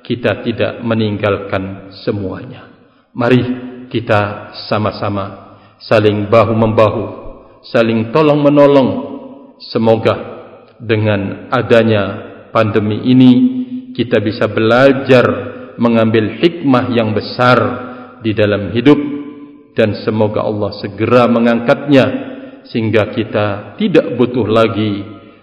kita 0.00 0.40
tidak 0.42 0.80
meninggalkan 0.82 1.92
semuanya. 2.00 2.69
Mari 3.10 3.42
kita 3.90 4.54
sama-sama 4.70 5.58
saling 5.82 6.30
bahu 6.30 6.52
membahu, 6.54 7.04
saling 7.66 8.14
tolong 8.14 8.38
menolong. 8.38 8.90
Semoga 9.60 10.14
dengan 10.80 11.52
adanya 11.52 12.02
pandemi 12.54 13.02
ini 13.04 13.32
kita 13.92 14.22
bisa 14.24 14.48
belajar 14.48 15.26
mengambil 15.76 16.40
hikmah 16.40 16.88
yang 16.94 17.12
besar 17.12 17.58
di 18.24 18.32
dalam 18.32 18.72
hidup 18.72 18.96
dan 19.76 20.00
semoga 20.00 20.46
Allah 20.46 20.72
segera 20.80 21.28
mengangkatnya 21.28 22.04
sehingga 22.72 23.12
kita 23.12 23.76
tidak 23.76 24.16
butuh 24.16 24.48
lagi 24.48 25.02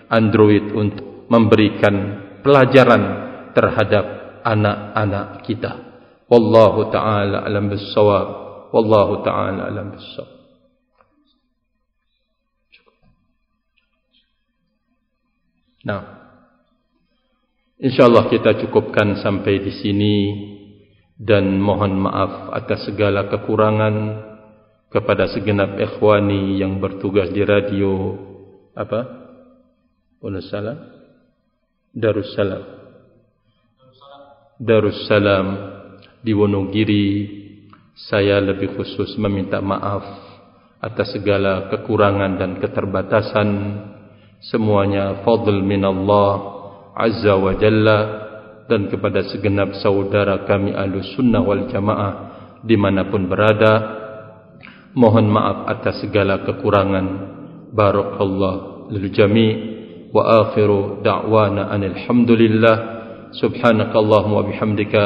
Android 0.09 0.71
untuk 0.73 1.27
memberikan 1.27 1.95
pelajaran 2.41 3.03
terhadap 3.51 4.05
anak-anak 4.47 5.43
kita. 5.43 5.86
Wallahu 6.27 6.91
ta'ala 6.91 7.43
alam 7.47 7.71
bisawab 7.71 8.27
Wallahu 8.75 9.23
ta'ala 9.23 9.71
alam 9.71 9.95
bisawab 9.95 10.35
Nah 15.87 16.01
InsyaAllah 17.77 18.27
kita 18.27 18.59
cukupkan 18.67 19.23
sampai 19.23 19.63
di 19.63 19.71
sini 19.71 20.15
Dan 21.15 21.63
mohon 21.63 21.95
maaf 22.03 22.51
atas 22.51 22.91
segala 22.91 23.31
kekurangan 23.31 23.95
Kepada 24.91 25.31
segenap 25.31 25.79
ikhwani 25.79 26.59
yang 26.59 26.83
bertugas 26.83 27.31
di 27.31 27.43
radio 27.47 28.19
Apa? 28.75 28.99
Unasalam? 30.19 30.97
Darussalam, 31.97 32.63
Darussalam 34.61 35.76
di 36.21 36.33
Wonogiri 36.33 37.07
saya 37.97 38.37
lebih 38.37 38.77
khusus 38.77 39.17
meminta 39.17 39.57
maaf 39.57 40.05
atas 40.77 41.17
segala 41.17 41.69
kekurangan 41.73 42.37
dan 42.37 42.51
keterbatasan. 42.61 43.49
Semuanya 44.37 45.25
fadl 45.25 45.65
min 45.65 45.81
Allah 45.81 46.33
azza 46.93 47.33
wa 47.33 47.57
jalla 47.57 47.99
dan 48.69 48.85
kepada 48.85 49.25
segenap 49.25 49.73
saudara 49.81 50.45
kami 50.45 50.77
ahlu 50.77 51.01
sunnah 51.17 51.41
wal 51.41 51.65
jamaah 51.73 52.13
dimanapun 52.61 53.25
berada 53.25 53.73
mohon 54.93 55.25
maaf 55.25 55.65
atas 55.73 56.05
segala 56.05 56.45
kekurangan. 56.45 57.37
Barakallah 57.73 58.87
lil 58.93 59.09
jami' 59.09 59.53
wa 60.13 60.45
akhiru 60.45 61.01
da'wana 61.01 61.73
anil 61.73 61.97
hamdulillah. 61.97 62.77
Subhanakallahumma 63.33 64.45
bihamdika 64.53 65.03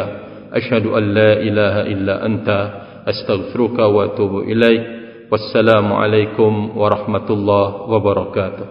ashhadu 0.53 0.95
an 0.97 1.05
la 1.15 1.31
ilaha 1.43 1.81
illa 1.91 2.15
anta 2.25 2.61
أستغفرك 3.07 3.79
وأتوب 3.79 4.51
إليك 4.51 4.83
والسلام 5.31 5.87
عليكم 5.93 6.53
ورحمة 6.75 7.29
الله 7.31 7.67
وبركاته 7.87 8.67